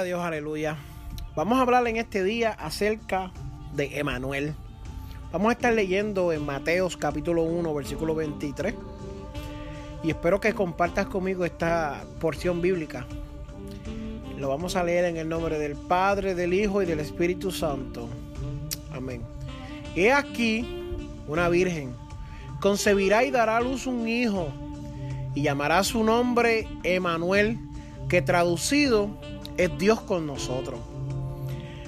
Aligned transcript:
A 0.00 0.02
Dios, 0.02 0.22
aleluya. 0.22 0.78
Vamos 1.36 1.58
a 1.58 1.60
hablar 1.60 1.86
en 1.86 1.96
este 1.96 2.24
día 2.24 2.52
acerca 2.52 3.30
de 3.74 3.98
Emanuel. 3.98 4.54
Vamos 5.30 5.50
a 5.50 5.52
estar 5.52 5.74
leyendo 5.74 6.32
en 6.32 6.46
Mateos 6.46 6.96
capítulo 6.96 7.42
1, 7.42 7.74
versículo 7.74 8.14
23. 8.14 8.74
Y 10.02 10.08
espero 10.08 10.40
que 10.40 10.54
compartas 10.54 11.04
conmigo 11.04 11.44
esta 11.44 12.02
porción 12.18 12.62
bíblica. 12.62 13.06
Lo 14.38 14.48
vamos 14.48 14.74
a 14.74 14.84
leer 14.84 15.04
en 15.04 15.18
el 15.18 15.28
nombre 15.28 15.58
del 15.58 15.76
Padre, 15.76 16.34
del 16.34 16.54
Hijo 16.54 16.80
y 16.80 16.86
del 16.86 17.00
Espíritu 17.00 17.50
Santo. 17.50 18.08
Amén. 18.94 19.20
He 19.94 20.12
aquí 20.12 20.66
una 21.28 21.50
virgen. 21.50 21.94
Concebirá 22.58 23.22
y 23.24 23.30
dará 23.30 23.58
a 23.58 23.60
luz 23.60 23.86
un 23.86 24.08
hijo. 24.08 24.48
Y 25.34 25.42
llamará 25.42 25.84
su 25.84 26.02
nombre 26.02 26.66
Emanuel, 26.84 27.58
que 28.08 28.22
traducido 28.22 29.10
es 29.56 29.76
Dios 29.78 30.00
con 30.00 30.26
nosotros. 30.26 30.80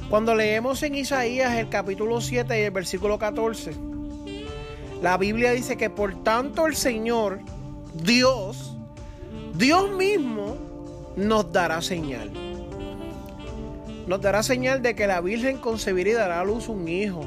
Cuando 0.08 0.34
leemos 0.34 0.82
en 0.82 0.94
Isaías 0.94 1.54
el 1.54 1.68
capítulo 1.68 2.20
7 2.20 2.60
y 2.60 2.64
el 2.64 2.70
versículo 2.70 3.18
14, 3.18 3.72
la 5.00 5.16
Biblia 5.16 5.52
dice 5.52 5.76
que 5.76 5.90
por 5.90 6.22
tanto 6.22 6.66
el 6.66 6.76
Señor, 6.76 7.40
Dios, 7.94 8.76
Dios 9.54 9.90
mismo 9.90 10.56
nos 11.16 11.52
dará 11.52 11.82
señal. 11.82 12.30
Nos 14.06 14.20
dará 14.20 14.42
señal 14.42 14.82
de 14.82 14.94
que 14.94 15.06
la 15.06 15.20
Virgen 15.20 15.58
concebirá 15.58 16.10
y 16.10 16.12
dará 16.12 16.40
a 16.40 16.44
luz 16.44 16.68
un 16.68 16.88
hijo. 16.88 17.24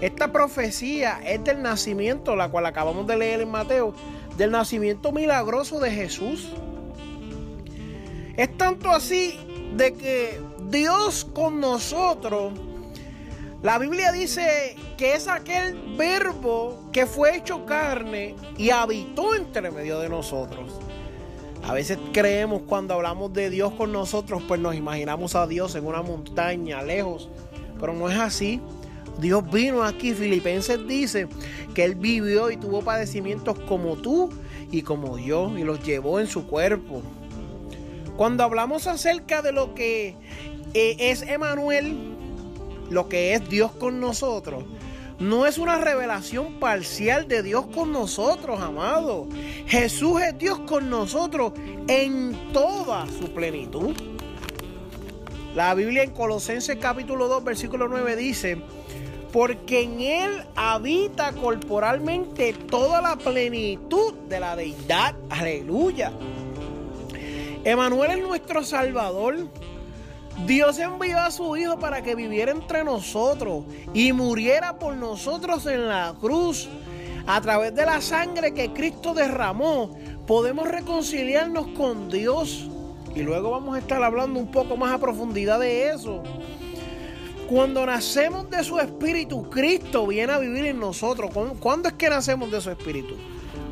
Esta 0.00 0.32
profecía 0.32 1.20
es 1.24 1.42
del 1.44 1.62
nacimiento, 1.62 2.36
la 2.36 2.50
cual 2.50 2.66
acabamos 2.66 3.06
de 3.06 3.16
leer 3.16 3.40
en 3.40 3.50
Mateo, 3.50 3.94
del 4.36 4.50
nacimiento 4.50 5.12
milagroso 5.12 5.80
de 5.80 5.90
Jesús. 5.90 6.52
Es 8.36 8.56
tanto 8.58 8.90
así 8.90 9.38
de 9.76 9.94
que 9.94 10.40
Dios 10.68 11.26
con 11.32 11.60
nosotros, 11.60 12.52
la 13.62 13.78
Biblia 13.78 14.12
dice 14.12 14.76
que 14.98 15.14
es 15.14 15.26
aquel 15.26 15.96
verbo 15.96 16.88
que 16.92 17.06
fue 17.06 17.36
hecho 17.36 17.64
carne 17.64 18.34
y 18.58 18.70
habitó 18.70 19.34
entre 19.34 19.70
medio 19.70 19.98
de 20.00 20.08
nosotros. 20.08 20.72
A 21.64 21.72
veces 21.72 21.98
creemos 22.12 22.62
cuando 22.66 22.94
hablamos 22.94 23.32
de 23.32 23.50
Dios 23.50 23.72
con 23.72 23.90
nosotros, 23.90 24.42
pues 24.46 24.60
nos 24.60 24.76
imaginamos 24.76 25.34
a 25.34 25.46
Dios 25.46 25.74
en 25.74 25.86
una 25.86 26.02
montaña, 26.02 26.82
lejos. 26.82 27.28
Pero 27.80 27.92
no 27.92 28.08
es 28.08 28.18
así. 28.18 28.60
Dios 29.18 29.50
vino 29.50 29.82
aquí, 29.82 30.12
Filipenses 30.12 30.86
dice 30.86 31.26
que 31.74 31.84
Él 31.84 31.94
vivió 31.94 32.50
y 32.50 32.56
tuvo 32.56 32.82
padecimientos 32.82 33.58
como 33.60 33.96
tú 33.96 34.28
y 34.70 34.82
como 34.82 35.18
yo 35.18 35.56
y 35.56 35.64
los 35.64 35.82
llevó 35.82 36.20
en 36.20 36.26
su 36.26 36.46
cuerpo. 36.46 37.02
Cuando 38.16 38.44
hablamos 38.44 38.86
acerca 38.86 39.42
de 39.42 39.52
lo 39.52 39.74
que 39.74 40.14
eh, 40.72 40.96
es 40.98 41.22
Emanuel, 41.22 41.96
lo 42.88 43.08
que 43.08 43.34
es 43.34 43.48
Dios 43.48 43.72
con 43.72 44.00
nosotros, 44.00 44.64
no 45.18 45.46
es 45.46 45.58
una 45.58 45.78
revelación 45.78 46.58
parcial 46.58 47.28
de 47.28 47.42
Dios 47.42 47.66
con 47.66 47.92
nosotros, 47.92 48.60
amado. 48.60 49.26
Jesús 49.66 50.20
es 50.22 50.38
Dios 50.38 50.60
con 50.60 50.88
nosotros 50.88 51.52
en 51.88 52.52
toda 52.52 53.06
su 53.06 53.32
plenitud. 53.32 53.94
La 55.54 55.74
Biblia 55.74 56.02
en 56.02 56.10
Colosenses 56.10 56.76
capítulo 56.76 57.28
2, 57.28 57.44
versículo 57.44 57.88
9 57.88 58.16
dice, 58.16 58.58
porque 59.32 59.82
en 59.82 60.00
Él 60.00 60.44
habita 60.54 61.32
corporalmente 61.32 62.54
toda 62.54 63.02
la 63.02 63.16
plenitud 63.16 64.14
de 64.28 64.40
la 64.40 64.56
deidad. 64.56 65.14
Aleluya. 65.30 66.12
Emanuel 67.66 68.12
es 68.12 68.22
nuestro 68.22 68.62
Salvador. 68.62 69.48
Dios 70.46 70.78
envió 70.78 71.18
a 71.18 71.32
su 71.32 71.56
Hijo 71.56 71.80
para 71.80 72.00
que 72.00 72.14
viviera 72.14 72.52
entre 72.52 72.84
nosotros 72.84 73.64
y 73.92 74.12
muriera 74.12 74.78
por 74.78 74.94
nosotros 74.94 75.66
en 75.66 75.88
la 75.88 76.14
cruz. 76.20 76.68
A 77.26 77.40
través 77.40 77.74
de 77.74 77.84
la 77.84 78.00
sangre 78.00 78.54
que 78.54 78.72
Cristo 78.72 79.14
derramó, 79.14 79.98
podemos 80.28 80.68
reconciliarnos 80.68 81.66
con 81.76 82.08
Dios. 82.08 82.68
Y 83.16 83.22
luego 83.22 83.50
vamos 83.50 83.74
a 83.74 83.80
estar 83.80 84.00
hablando 84.00 84.38
un 84.38 84.52
poco 84.52 84.76
más 84.76 84.94
a 84.94 84.98
profundidad 84.98 85.58
de 85.58 85.90
eso. 85.90 86.22
Cuando 87.50 87.84
nacemos 87.84 88.48
de 88.48 88.62
su 88.62 88.78
Espíritu, 88.78 89.50
Cristo 89.50 90.06
viene 90.06 90.32
a 90.32 90.38
vivir 90.38 90.66
en 90.66 90.78
nosotros. 90.78 91.32
¿Cuándo 91.58 91.88
es 91.88 91.94
que 91.94 92.10
nacemos 92.10 92.48
de 92.52 92.60
su 92.60 92.70
Espíritu? 92.70 93.16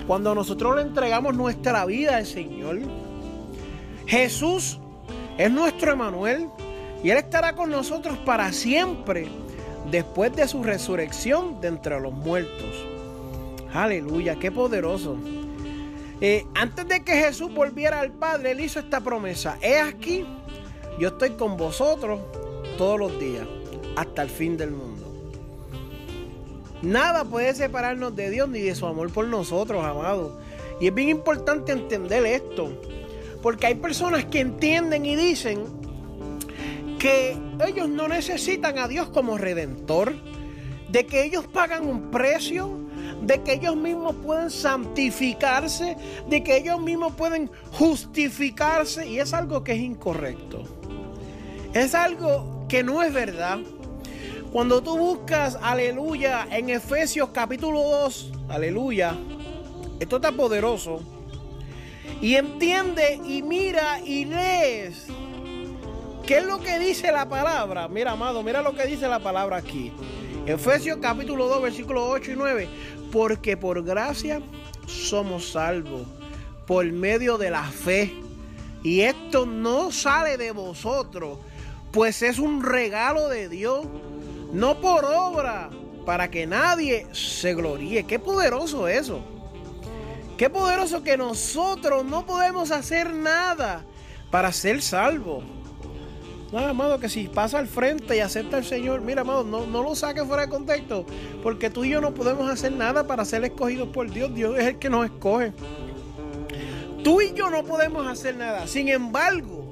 Cuando 0.09 0.34
nosotros 0.34 0.75
le 0.75 0.82
entregamos 0.82 1.37
nuestra 1.37 1.87
vida 1.87 2.16
al 2.16 2.26
Señor. 2.26 2.81
Jesús 4.06 4.78
es 5.38 5.50
nuestro 5.50 5.92
Emanuel 5.92 6.48
y 7.03 7.10
Él 7.10 7.19
estará 7.19 7.54
con 7.54 7.70
nosotros 7.70 8.19
para 8.19 8.53
siempre 8.53 9.28
después 9.91 10.34
de 10.34 10.48
su 10.48 10.62
resurrección 10.62 11.60
de 11.60 11.69
entre 11.69 12.00
los 12.00 12.12
muertos. 12.12 12.87
Aleluya, 13.72 14.37
qué 14.37 14.53
poderoso. 14.53 15.16
Eh, 16.20 16.47
antes 16.54 16.87
de 16.87 17.03
que 17.03 17.12
Jesús 17.12 17.53
volviera 17.53 18.00
al 18.00 18.12
Padre, 18.12 18.53
Él 18.53 18.60
hizo 18.60 18.78
esta 18.78 19.00
promesa. 19.00 19.59
He 19.60 19.81
aquí, 19.81 20.25
yo 20.98 21.09
estoy 21.09 21.31
con 21.31 21.56
vosotros 21.56 22.20
todos 22.78 22.98
los 22.98 23.19
días, 23.19 23.47
hasta 23.97 24.22
el 24.22 24.31
fin 24.31 24.56
del 24.56 24.70
mundo. 24.70 25.03
Nada 26.82 27.25
puede 27.25 27.54
separarnos 27.54 28.14
de 28.14 28.31
Dios 28.31 28.48
ni 28.48 28.60
de 28.60 28.75
su 28.75 28.87
amor 28.87 29.10
por 29.10 29.26
nosotros, 29.26 29.84
amados. 29.84 30.32
Y 30.81 30.88
es 30.88 30.94
bien 30.94 31.09
importante 31.09 31.72
entender 31.72 32.25
esto. 32.26 32.70
Porque 33.44 33.66
hay 33.66 33.75
personas 33.75 34.25
que 34.25 34.41
entienden 34.41 35.05
y 35.05 35.16
dicen 35.16 35.66
que 36.99 37.37
ellos 37.66 37.91
no 37.91 38.09
necesitan 38.09 38.78
a 38.78 38.88
Dios 38.88 39.10
como 39.10 39.37
redentor, 39.37 40.15
de 40.88 41.05
que 41.05 41.25
ellos 41.25 41.47
pagan 41.49 41.87
un 41.87 42.10
precio, 42.10 42.71
de 43.21 43.43
que 43.43 43.53
ellos 43.53 43.77
mismos 43.77 44.16
pueden 44.25 44.50
santificarse, 44.50 45.94
de 46.27 46.43
que 46.43 46.56
ellos 46.56 46.81
mismos 46.81 47.12
pueden 47.16 47.50
justificarse 47.72 49.06
y 49.06 49.19
es 49.19 49.34
algo 49.34 49.62
que 49.62 49.72
es 49.72 49.81
incorrecto. 49.81 50.65
Es 51.75 51.94
algo 51.94 52.65
que 52.66 52.82
no 52.82 53.03
es 53.03 53.12
verdad. 53.12 53.59
Cuando 54.53 54.82
tú 54.82 54.97
buscas, 54.97 55.59
aleluya, 55.61 56.47
en 56.50 56.71
Efesios 56.71 57.28
capítulo 57.34 57.82
2, 57.82 58.32
aleluya, 58.49 59.15
esto 60.00 60.16
está 60.16 60.32
poderoso. 60.32 61.13
Y 62.20 62.37
entiende 62.37 63.20
y 63.25 63.42
mira 63.42 64.00
y 64.00 64.25
lees. 64.25 65.06
¿Qué 66.26 66.38
es 66.38 66.44
lo 66.44 66.60
que 66.60 66.78
dice 66.78 67.12
la 67.12 67.28
palabra? 67.28 67.87
Mira, 67.88 68.12
amado, 68.12 68.42
mira 68.42 68.62
lo 68.62 68.75
que 68.75 68.87
dice 68.87 69.09
la 69.09 69.20
palabra 69.20 69.59
aquí. 69.59 69.92
Efesios 70.47 70.98
capítulo 71.00 71.48
2, 71.48 71.62
versículos 71.62 72.05
8 72.08 72.32
y 72.32 72.37
9. 72.37 72.69
Porque 73.12 73.56
por 73.56 73.82
gracia 73.84 74.40
somos 74.87 75.50
salvos 75.50 76.06
por 76.67 76.84
medio 76.93 77.38
de 77.38 77.50
la 77.50 77.64
fe. 77.64 78.14
Y 78.82 79.00
esto 79.00 79.46
no 79.46 79.90
sale 79.90 80.37
de 80.37 80.50
vosotros, 80.50 81.38
pues 81.90 82.23
es 82.23 82.38
un 82.38 82.62
regalo 82.62 83.28
de 83.28 83.49
Dios, 83.49 83.87
no 84.52 84.81
por 84.81 85.05
obra, 85.05 85.70
para 86.05 86.31
que 86.31 86.46
nadie 86.46 87.06
se 87.12 87.55
gloríe. 87.55 88.05
Qué 88.05 88.19
poderoso 88.19 88.88
eso. 88.88 89.23
Qué 90.36 90.50
poderoso 90.50 91.02
que 91.02 91.16
nosotros 91.16 92.04
no 92.04 92.26
podemos 92.26 92.70
hacer 92.70 93.12
nada 93.12 93.84
para 94.31 94.52
ser 94.52 94.82
salvos. 94.82 95.44
No, 96.50 96.58
amado, 96.58 97.00
que 97.00 97.08
si 97.08 97.28
pasa 97.28 97.58
al 97.58 97.66
frente 97.66 98.16
y 98.16 98.20
acepta 98.20 98.56
al 98.56 98.64
Señor, 98.64 99.00
mira, 99.00 99.22
amado, 99.22 99.42
no, 99.42 99.66
no 99.66 99.82
lo 99.82 99.94
saques 99.94 100.25
fuera 100.25 100.42
de 100.42 100.48
contexto, 100.48 101.04
porque 101.42 101.69
tú 101.69 101.84
y 101.84 101.90
yo 101.90 102.00
no 102.00 102.14
podemos 102.14 102.48
hacer 102.48 102.72
nada 102.72 103.06
para 103.06 103.25
ser 103.25 103.44
escogidos 103.44 103.88
por 103.88 104.10
Dios. 104.10 104.32
Dios 104.34 104.56
es 104.58 104.66
el 104.66 104.78
que 104.78 104.88
nos 104.88 105.04
escoge. 105.04 105.52
Tú 107.02 107.20
y 107.20 107.32
yo 107.34 107.50
no 107.50 107.64
podemos 107.64 108.06
hacer 108.06 108.37
nada. 108.37 108.66
Sin 108.66 108.88
embargo, 108.88 109.69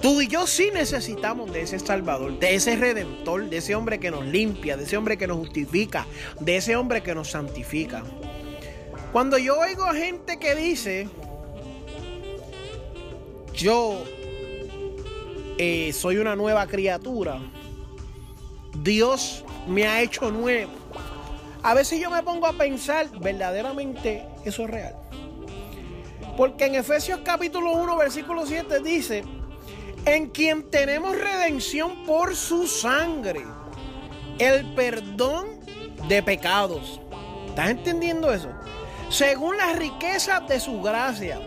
tú 0.00 0.20
y 0.20 0.28
yo 0.28 0.46
sí 0.46 0.70
necesitamos 0.72 1.52
de 1.52 1.62
ese 1.62 1.78
Salvador, 1.78 2.38
de 2.38 2.54
ese 2.54 2.76
Redentor, 2.76 3.50
de 3.50 3.56
ese 3.56 3.74
hombre 3.74 3.98
que 3.98 4.10
nos 4.10 4.24
limpia, 4.24 4.76
de 4.76 4.84
ese 4.84 4.96
hombre 4.96 5.16
que 5.18 5.26
nos 5.26 5.38
justifica, 5.38 6.06
de 6.40 6.56
ese 6.56 6.76
hombre 6.76 7.02
que 7.02 7.14
nos 7.14 7.30
santifica. 7.30 8.04
Cuando 9.14 9.38
yo 9.38 9.56
oigo 9.56 9.84
a 9.84 9.94
gente 9.94 10.40
que 10.40 10.56
dice, 10.56 11.08
yo 13.52 14.02
eh, 15.56 15.92
soy 15.92 16.16
una 16.16 16.34
nueva 16.34 16.66
criatura. 16.66 17.38
Dios 18.82 19.44
me 19.68 19.86
ha 19.86 20.02
hecho 20.02 20.32
nuevo. 20.32 20.72
A 21.62 21.74
veces 21.74 22.00
yo 22.00 22.10
me 22.10 22.24
pongo 22.24 22.48
a 22.48 22.54
pensar, 22.54 23.08
verdaderamente 23.20 24.26
eso 24.44 24.64
es 24.64 24.70
real. 24.70 24.96
Porque 26.36 26.66
en 26.66 26.74
Efesios 26.74 27.20
capítulo 27.24 27.70
1, 27.70 27.96
versículo 27.96 28.44
7 28.44 28.80
dice, 28.80 29.22
en 30.06 30.30
quien 30.30 30.68
tenemos 30.70 31.16
redención 31.16 32.04
por 32.04 32.34
su 32.34 32.66
sangre, 32.66 33.44
el 34.40 34.74
perdón 34.74 35.60
de 36.08 36.20
pecados. 36.20 37.00
¿Estás 37.46 37.70
entendiendo 37.70 38.32
eso? 38.32 38.48
Según 39.08 39.56
las 39.56 39.76
riquezas 39.76 40.46
de 40.48 40.60
su 40.60 40.80
gracia. 40.82 41.40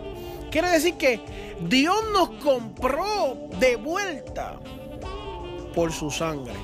Quiere 0.50 0.68
decir 0.68 0.94
que 0.94 1.20
Dios 1.60 1.96
nos 2.12 2.30
compró 2.42 3.36
de 3.58 3.76
vuelta 3.76 4.58
por 5.74 5.92
su 5.92 6.10
sangre. 6.10 6.54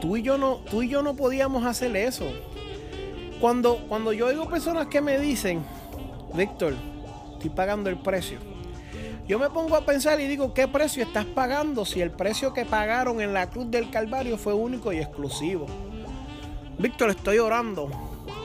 Tú 0.00 0.16
y 0.16 0.22
yo 0.22 0.36
no, 0.36 0.56
tú 0.70 0.82
y 0.82 0.88
yo 0.88 1.02
no 1.02 1.14
podíamos 1.14 1.64
hacer 1.64 1.96
eso. 1.96 2.26
Cuando, 3.40 3.78
cuando 3.88 4.12
yo 4.12 4.26
oigo 4.26 4.48
personas 4.48 4.88
que 4.88 5.00
me 5.00 5.18
dicen, 5.18 5.64
Víctor, 6.34 6.74
estoy 7.32 7.50
pagando 7.50 7.88
el 7.88 7.96
precio. 7.96 8.38
Yo 9.26 9.38
me 9.38 9.48
pongo 9.48 9.76
a 9.76 9.86
pensar 9.86 10.20
y 10.20 10.26
digo, 10.26 10.52
¿qué 10.52 10.68
precio 10.68 11.02
estás 11.02 11.24
pagando 11.24 11.86
si 11.86 12.02
el 12.02 12.10
precio 12.10 12.52
que 12.52 12.66
pagaron 12.66 13.22
en 13.22 13.32
la 13.32 13.48
cruz 13.48 13.70
del 13.70 13.90
Calvario 13.90 14.36
fue 14.36 14.52
único 14.52 14.92
y 14.92 14.98
exclusivo? 14.98 15.66
Víctor, 16.78 17.10
estoy 17.10 17.38
orando. 17.38 17.88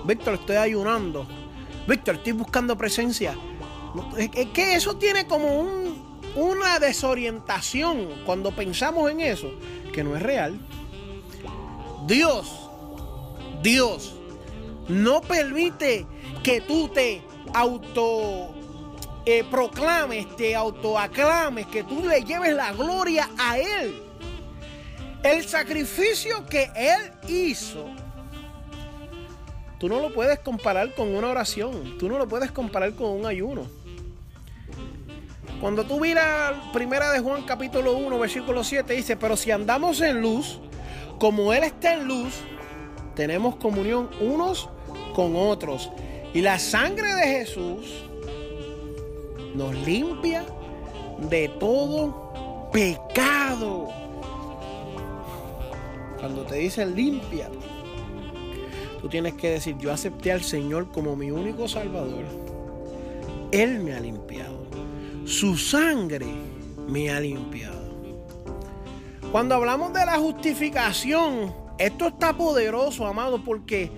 Víctor, 0.05 0.35
estoy 0.35 0.57
ayunando. 0.57 1.27
Víctor, 1.87 2.15
estoy 2.15 2.33
buscando 2.33 2.77
presencia. 2.77 3.35
Es 4.17 4.47
que 4.47 4.75
eso 4.75 4.97
tiene 4.97 5.25
como 5.25 5.63
una 6.35 6.79
desorientación 6.79 8.07
cuando 8.25 8.51
pensamos 8.51 9.09
en 9.11 9.21
eso, 9.21 9.51
que 9.93 10.03
no 10.03 10.15
es 10.15 10.21
real. 10.21 10.59
Dios, 12.05 12.69
Dios, 13.61 14.13
no 14.87 15.21
permite 15.21 16.05
que 16.43 16.61
tú 16.61 16.87
te 16.89 17.23
auto 17.53 18.53
eh, 19.25 19.43
proclames, 19.43 20.35
te 20.35 20.55
autoaclames, 20.55 21.67
que 21.67 21.83
tú 21.83 22.03
le 22.07 22.23
lleves 22.23 22.53
la 22.53 22.73
gloria 22.73 23.29
a 23.37 23.59
Él. 23.59 24.01
El 25.23 25.47
sacrificio 25.47 26.45
que 26.47 26.71
Él 26.75 27.11
hizo, 27.27 27.85
tú 29.79 29.89
no 29.89 29.99
lo 29.99 30.13
puedes 30.13 30.39
comparar 30.39 30.93
con 30.93 31.15
una 31.15 31.29
oración, 31.29 31.97
tú 31.97 32.09
no 32.09 32.17
lo 32.17 32.27
puedes 32.27 32.51
comparar 32.51 32.93
con 32.93 33.11
un 33.11 33.25
ayuno. 33.25 33.67
Cuando 35.61 35.83
tú 35.83 35.99
miras 35.99 36.53
primera 36.71 37.11
de 37.11 37.19
Juan 37.19 37.43
capítulo 37.43 37.97
1, 37.97 38.17
versículo 38.19 38.63
7, 38.63 38.93
dice, 38.93 39.17
pero 39.17 39.35
si 39.35 39.51
andamos 39.51 39.99
en 40.01 40.21
luz, 40.21 40.59
como 41.19 41.53
Él 41.53 41.63
está 41.63 41.93
en 41.93 42.07
luz, 42.07 42.33
tenemos 43.15 43.55
comunión 43.57 44.09
unos 44.21 44.69
con 45.13 45.35
otros. 45.35 45.91
Y 46.33 46.41
la 46.41 46.59
sangre 46.59 47.13
de 47.15 47.27
Jesús 47.27 48.05
nos 49.53 49.75
limpia 49.85 50.45
de 51.29 51.49
todo 51.59 52.69
pecado. 52.71 53.89
Cuando 56.19 56.43
te 56.43 56.55
dicen 56.55 56.95
limpia, 56.95 57.49
tú 59.01 59.09
tienes 59.09 59.33
que 59.33 59.49
decir, 59.49 59.77
yo 59.77 59.91
acepté 59.91 60.31
al 60.31 60.43
Señor 60.43 60.91
como 60.91 61.15
mi 61.15 61.31
único 61.31 61.67
Salvador. 61.67 62.25
Él 63.51 63.79
me 63.79 63.93
ha 63.93 63.99
limpiado. 63.99 64.67
Su 65.25 65.57
sangre 65.57 66.27
me 66.87 67.09
ha 67.09 67.19
limpiado. 67.19 67.89
Cuando 69.31 69.55
hablamos 69.55 69.93
de 69.93 70.05
la 70.05 70.17
justificación, 70.17 71.53
esto 71.77 72.07
está 72.07 72.35
poderoso, 72.35 73.05
amado, 73.05 73.43
porque 73.43 73.91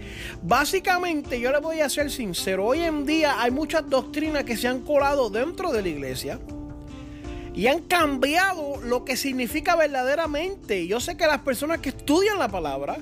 básicamente 0.44 1.39
yo 1.39 1.51
le 1.51 1.59
voy 1.59 1.80
a 1.80 1.89
ser 1.89 2.12
sincero, 2.12 2.65
hoy 2.65 2.81
en 2.81 3.06
día 3.06 3.42
hay 3.42 3.50
muchas 3.50 3.89
doctrinas 3.89 4.44
que 4.44 4.56
se 4.56 4.68
han 4.68 4.81
colado 4.81 5.30
dentro 5.30 5.71
de 5.71 5.81
la 5.81 5.88
iglesia 5.88 6.39
y 7.54 7.68
han 7.68 7.80
cambiado 7.80 8.80
lo 8.83 9.04
que 9.04 9.18
significa 9.18 9.75
verdaderamente. 9.75 10.88
Yo 10.88 11.00
sé 11.00 11.18
que 11.18 11.27
las 11.27 11.39
personas 11.39 11.80
que 11.80 11.89
estudian 11.89 12.38
la 12.39 12.50
palabra 12.50 12.97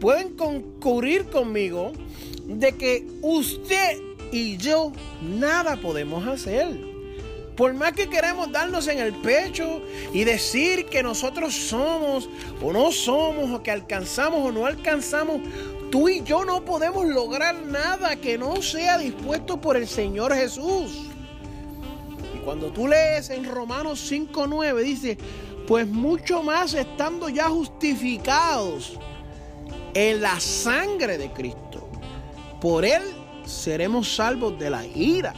pueden 0.00 0.36
concurrir 0.36 1.26
conmigo 1.26 1.92
de 2.46 2.72
que 2.72 3.06
usted 3.22 3.98
y 4.32 4.56
yo 4.56 4.92
nada 5.22 5.76
podemos 5.76 6.26
hacer. 6.26 6.96
Por 7.56 7.72
más 7.72 7.92
que 7.92 8.10
queremos 8.10 8.52
darnos 8.52 8.86
en 8.86 8.98
el 8.98 9.14
pecho 9.14 9.80
y 10.12 10.24
decir 10.24 10.86
que 10.86 11.02
nosotros 11.02 11.54
somos 11.54 12.28
o 12.62 12.72
no 12.72 12.92
somos 12.92 13.50
o 13.50 13.62
que 13.62 13.70
alcanzamos 13.70 14.46
o 14.46 14.52
no 14.52 14.66
alcanzamos, 14.66 15.40
tú 15.90 16.08
y 16.08 16.22
yo 16.22 16.44
no 16.44 16.64
podemos 16.66 17.06
lograr 17.06 17.54
nada 17.62 18.16
que 18.16 18.36
no 18.36 18.60
sea 18.60 18.98
dispuesto 18.98 19.58
por 19.58 19.76
el 19.76 19.88
Señor 19.88 20.34
Jesús. 20.34 21.06
Y 22.34 22.38
cuando 22.44 22.70
tú 22.72 22.88
lees 22.88 23.30
en 23.30 23.46
Romanos 23.46 24.12
5.9 24.12 24.82
dice, 24.82 25.16
pues 25.66 25.86
mucho 25.88 26.42
más 26.42 26.74
estando 26.74 27.30
ya 27.30 27.48
justificados 27.48 28.98
en 29.96 30.20
la 30.20 30.38
sangre 30.40 31.16
de 31.16 31.32
Cristo, 31.32 31.88
por 32.60 32.84
Él 32.84 33.00
seremos 33.46 34.14
salvos 34.14 34.58
de 34.58 34.68
la 34.68 34.84
ira. 34.84 35.32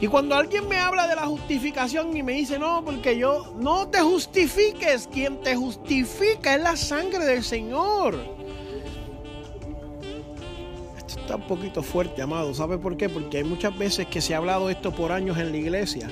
Y 0.00 0.06
cuando 0.06 0.34
alguien 0.34 0.66
me 0.66 0.78
habla 0.78 1.06
de 1.06 1.14
la 1.14 1.26
justificación 1.26 2.16
y 2.16 2.22
me 2.22 2.32
dice, 2.32 2.58
no, 2.58 2.82
porque 2.82 3.18
yo 3.18 3.52
no 3.58 3.88
te 3.88 4.00
justifiques, 4.00 5.06
quien 5.12 5.42
te 5.42 5.54
justifica 5.54 6.54
es 6.54 6.62
la 6.62 6.74
sangre 6.74 7.26
del 7.26 7.44
Señor. 7.44 8.18
Esto 10.96 11.20
está 11.20 11.36
un 11.36 11.46
poquito 11.46 11.82
fuerte, 11.82 12.22
amado. 12.22 12.54
¿Sabe 12.54 12.78
por 12.78 12.96
qué? 12.96 13.10
Porque 13.10 13.38
hay 13.38 13.44
muchas 13.44 13.76
veces 13.76 14.06
que 14.06 14.22
se 14.22 14.34
ha 14.34 14.38
hablado 14.38 14.70
esto 14.70 14.90
por 14.90 15.12
años 15.12 15.36
en 15.36 15.52
la 15.52 15.58
iglesia 15.58 16.08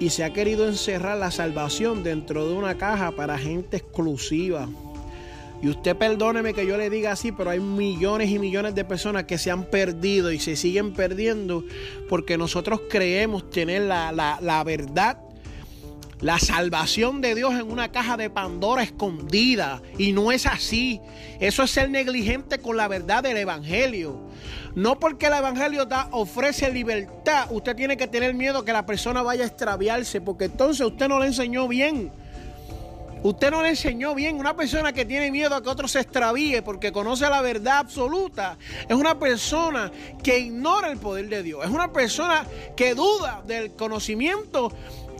y 0.00 0.10
se 0.10 0.24
ha 0.24 0.32
querido 0.32 0.66
encerrar 0.66 1.16
la 1.16 1.30
salvación 1.30 2.02
dentro 2.02 2.48
de 2.48 2.54
una 2.54 2.76
caja 2.76 3.12
para 3.12 3.38
gente 3.38 3.76
exclusiva. 3.76 4.68
Y 5.62 5.68
usted 5.68 5.96
perdóneme 5.96 6.54
que 6.54 6.66
yo 6.66 6.76
le 6.76 6.90
diga 6.90 7.12
así, 7.12 7.30
pero 7.32 7.50
hay 7.50 7.60
millones 7.60 8.30
y 8.30 8.38
millones 8.38 8.74
de 8.74 8.84
personas 8.84 9.24
que 9.24 9.38
se 9.38 9.50
han 9.50 9.64
perdido 9.64 10.32
y 10.32 10.40
se 10.40 10.56
siguen 10.56 10.92
perdiendo 10.92 11.64
porque 12.08 12.36
nosotros 12.36 12.82
creemos 12.90 13.48
tener 13.50 13.82
la, 13.82 14.12
la 14.12 14.64
verdad 14.64 15.18
la 16.22 16.38
salvación 16.38 17.20
de 17.20 17.34
Dios 17.34 17.52
en 17.52 17.70
una 17.70 17.90
caja 17.90 18.16
de 18.16 18.30
Pandora 18.30 18.84
escondida. 18.84 19.82
Y 19.98 20.12
no 20.12 20.30
es 20.32 20.46
así. 20.46 21.00
Eso 21.40 21.64
es 21.64 21.70
ser 21.72 21.90
negligente 21.90 22.58
con 22.58 22.76
la 22.76 22.86
verdad 22.88 23.24
del 23.24 23.36
Evangelio. 23.36 24.20
No 24.76 24.98
porque 24.98 25.26
el 25.26 25.34
Evangelio 25.34 25.84
da, 25.84 26.08
ofrece 26.12 26.72
libertad, 26.72 27.48
usted 27.50 27.74
tiene 27.74 27.96
que 27.96 28.06
tener 28.06 28.34
miedo 28.34 28.64
que 28.64 28.72
la 28.72 28.86
persona 28.86 29.22
vaya 29.22 29.42
a 29.42 29.48
extraviarse, 29.48 30.20
porque 30.20 30.44
entonces 30.44 30.86
usted 30.86 31.08
no 31.08 31.18
le 31.18 31.26
enseñó 31.26 31.66
bien. 31.66 32.12
Usted 33.22 33.50
no 33.50 33.62
le 33.62 33.70
enseñó 33.70 34.14
bien. 34.14 34.38
Una 34.38 34.56
persona 34.56 34.92
que 34.92 35.04
tiene 35.04 35.30
miedo 35.30 35.54
a 35.54 35.62
que 35.62 35.68
otro 35.68 35.86
se 35.88 36.00
extravíe 36.00 36.62
porque 36.62 36.92
conoce 36.92 37.28
la 37.28 37.40
verdad 37.40 37.78
absoluta 37.78 38.58
es 38.88 38.96
una 38.96 39.18
persona 39.18 39.90
que 40.22 40.38
ignora 40.38 40.90
el 40.90 40.98
poder 40.98 41.28
de 41.28 41.42
Dios. 41.42 41.64
Es 41.64 41.70
una 41.70 41.92
persona 41.92 42.44
que 42.76 42.94
duda 42.94 43.42
del 43.46 43.72
conocimiento 43.72 44.72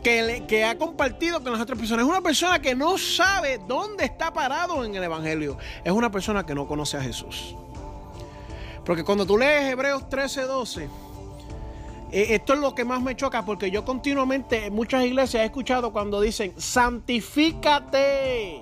que, 0.03 0.45
que, 0.49 0.65
ha 0.65 0.77
compartido 0.77 1.43
con 1.43 1.53
las 1.53 1.61
otras 1.61 1.79
personas. 1.79 2.05
Es 2.05 2.11
una 2.11 2.23
persona 2.23 2.61
que 2.61 2.75
no 2.75 2.99
sabe 2.99 3.61
dónde 3.69 4.05
está 4.05 4.33
parado 4.33 4.85
en 4.85 4.95
el 4.95 5.05
Evangelio. 5.05 5.59
Es 5.85 5.93
una 5.93 6.11
persona 6.11 6.45
que 6.45 6.55
no 6.55 6.67
conoce 6.67 6.97
a 6.97 7.03
Jesús. 7.03 7.55
Porque 8.85 9.05
cuando 9.05 9.25
tú 9.25 9.39
lees 9.39 9.73
Hebreos 9.73 10.09
13, 10.09 10.43
12 10.43 10.85
eh, 10.85 10.89
esto 12.13 12.53
es 12.53 12.61
lo 12.61 12.75
que 12.75 12.85
más 12.85 13.03
me 13.03 13.17
choca 13.17 13.45
porque 13.45 13.71
yo 13.71 13.85
continuamente 13.85 14.67
en 14.67 14.75
muchas 14.75 15.05
iglesias 15.05 15.43
he 15.43 15.47
escuchado 15.47 15.93
cuando 15.93 16.21
dicen, 16.21 16.53
santifícate, 16.59 18.61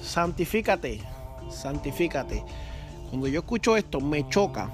santifícate, 0.00 1.00
santifícate. 1.50 2.44
Cuando 3.10 3.26
yo 3.26 3.40
escucho 3.40 3.76
esto 3.76 4.00
me 4.00 4.28
choca. 4.28 4.70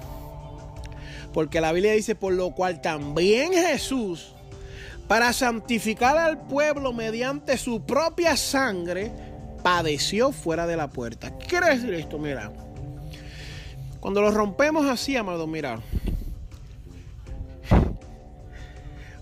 Porque 1.33 1.61
la 1.61 1.71
Biblia 1.71 1.93
dice, 1.93 2.15
por 2.15 2.33
lo 2.33 2.51
cual 2.51 2.81
también 2.81 3.53
Jesús, 3.53 4.33
para 5.07 5.33
santificar 5.33 6.17
al 6.17 6.47
pueblo 6.47 6.93
mediante 6.93 7.57
su 7.57 7.81
propia 7.81 8.37
sangre, 8.37 9.11
padeció 9.63 10.31
fuera 10.31 10.67
de 10.67 10.77
la 10.77 10.89
puerta. 10.89 11.37
¿Qué 11.37 11.47
quiere 11.47 11.75
decir 11.75 11.93
esto? 11.93 12.17
Mira, 12.17 12.51
cuando 13.99 14.21
lo 14.21 14.31
rompemos 14.31 14.85
así, 14.85 15.17
amado, 15.17 15.47
mira. 15.47 15.79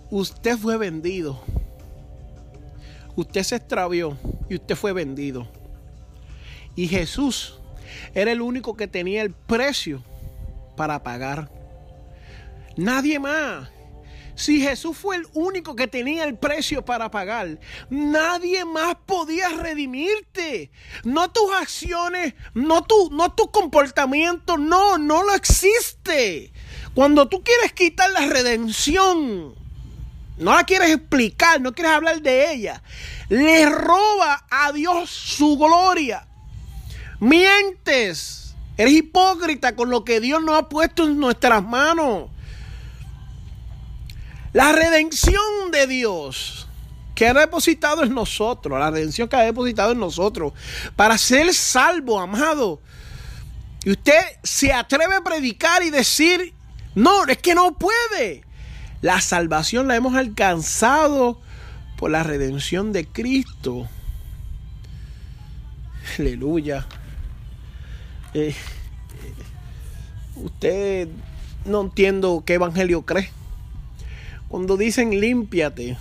Usted 0.10 0.58
fue 0.58 0.78
vendido. 0.78 1.42
Usted 3.16 3.44
se 3.44 3.56
extravió 3.56 4.18
y 4.50 4.56
usted 4.56 4.76
fue 4.76 4.94
vendido. 4.94 5.48
Y 6.76 6.88
Jesús 6.88 7.60
era 8.14 8.32
el 8.32 8.42
único 8.42 8.78
que 8.78 8.88
tenía 8.88 9.22
el 9.22 9.34
precio 9.34 10.04
para 10.78 11.04
pagar. 11.04 11.52
Nadie 12.78 13.20
más. 13.20 13.70
Si 14.36 14.62
Jesús 14.62 14.96
fue 14.96 15.16
el 15.16 15.28
único 15.34 15.76
que 15.76 15.88
tenía 15.88 16.24
el 16.24 16.38
precio 16.38 16.86
para 16.86 17.10
pagar, 17.10 17.60
nadie 17.90 18.64
más 18.66 18.96
podía 19.08 19.50
redimirte. 19.50 20.70
No 21.04 21.32
tus 21.32 21.52
acciones, 21.60 22.36
no 22.54 22.84
tu, 22.84 23.10
no 23.12 23.34
tu 23.34 23.50
comportamiento, 23.50 24.58
no, 24.58 25.00
no 25.00 25.24
lo 25.24 25.34
existe. 25.34 26.54
Cuando 26.94 27.28
tú 27.28 27.44
quieres 27.44 27.74
quitar 27.74 28.12
la 28.12 28.28
redención, 28.28 29.56
no 30.38 30.56
la 30.56 30.64
quieres 30.64 30.92
explicar, 30.92 31.60
no 31.60 31.74
quieres 31.74 31.94
hablar 31.94 32.22
de 32.22 32.52
ella, 32.54 32.82
le 33.30 33.68
roba 33.68 34.46
a 34.50 34.72
Dios 34.72 35.10
su 35.10 35.58
gloria. 35.58 36.28
Mientes, 37.20 38.56
eres 38.78 38.94
hipócrita 38.94 39.76
con 39.76 39.90
lo 39.90 40.04
que 40.04 40.20
Dios 40.20 40.44
nos 40.44 40.58
ha 40.58 40.70
puesto 40.70 41.06
en 41.06 41.20
nuestras 41.20 41.64
manos. 41.64 42.30
La 44.54 44.72
redención 44.72 45.72
de 45.72 45.88
Dios 45.88 46.68
que 47.16 47.28
ha 47.28 47.34
depositado 47.34 48.04
en 48.04 48.14
nosotros, 48.14 48.80
la 48.80 48.92
redención 48.92 49.28
que 49.28 49.36
ha 49.36 49.42
depositado 49.42 49.92
en 49.92 50.00
nosotros, 50.00 50.54
para 50.96 51.18
ser 51.18 51.52
salvo, 51.54 52.20
amado. 52.20 52.80
Y 53.84 53.92
usted 53.92 54.20
se 54.44 54.72
atreve 54.72 55.16
a 55.16 55.22
predicar 55.22 55.82
y 55.82 55.90
decir, 55.90 56.54
no, 56.94 57.26
es 57.26 57.40
que 57.40 57.56
no 57.56 57.76
puede. 57.76 58.47
La 59.02 59.22
salvación 59.22 59.88
la 59.88 59.96
hemos 59.96 60.16
alcanzado 60.16 61.40
por 61.98 62.12
la 62.12 62.24
redención 62.24 62.94
de 62.94 63.06
Cristo. 63.06 63.88
Aleluya. 66.18 66.86
Eh, 68.34 68.56
usted 70.36 71.08
no 71.66 71.82
entiendo 71.82 72.44
qué 72.46 72.56
evangelio 72.56 73.04
cree. 73.04 73.30
Cuando 74.48 74.78
dicen 74.78 75.20
límpiate, 75.20 75.98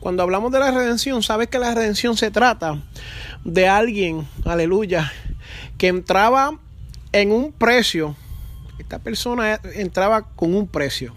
cuando 0.00 0.22
hablamos 0.22 0.52
de 0.52 0.58
la 0.58 0.70
redención, 0.70 1.22
sabes 1.22 1.48
que 1.48 1.58
la 1.58 1.74
redención 1.74 2.16
se 2.16 2.30
trata 2.30 2.82
de 3.44 3.68
alguien, 3.68 4.26
aleluya, 4.44 5.12
que 5.78 5.88
entraba 5.88 6.58
en 7.12 7.32
un 7.32 7.52
precio. 7.52 8.16
Esta 8.78 8.98
persona 8.98 9.60
entraba 9.74 10.22
con 10.34 10.54
un 10.54 10.66
precio. 10.66 11.14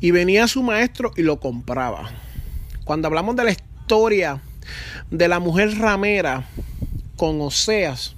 Y 0.00 0.10
venía 0.10 0.46
su 0.48 0.62
maestro 0.62 1.12
y 1.16 1.22
lo 1.22 1.40
compraba. 1.40 2.10
Cuando 2.84 3.08
hablamos 3.08 3.36
de 3.36 3.44
la 3.44 3.50
historia 3.50 4.40
de 5.10 5.28
la 5.28 5.38
mujer 5.38 5.78
ramera 5.78 6.44
con 7.16 7.40
Oseas, 7.40 8.14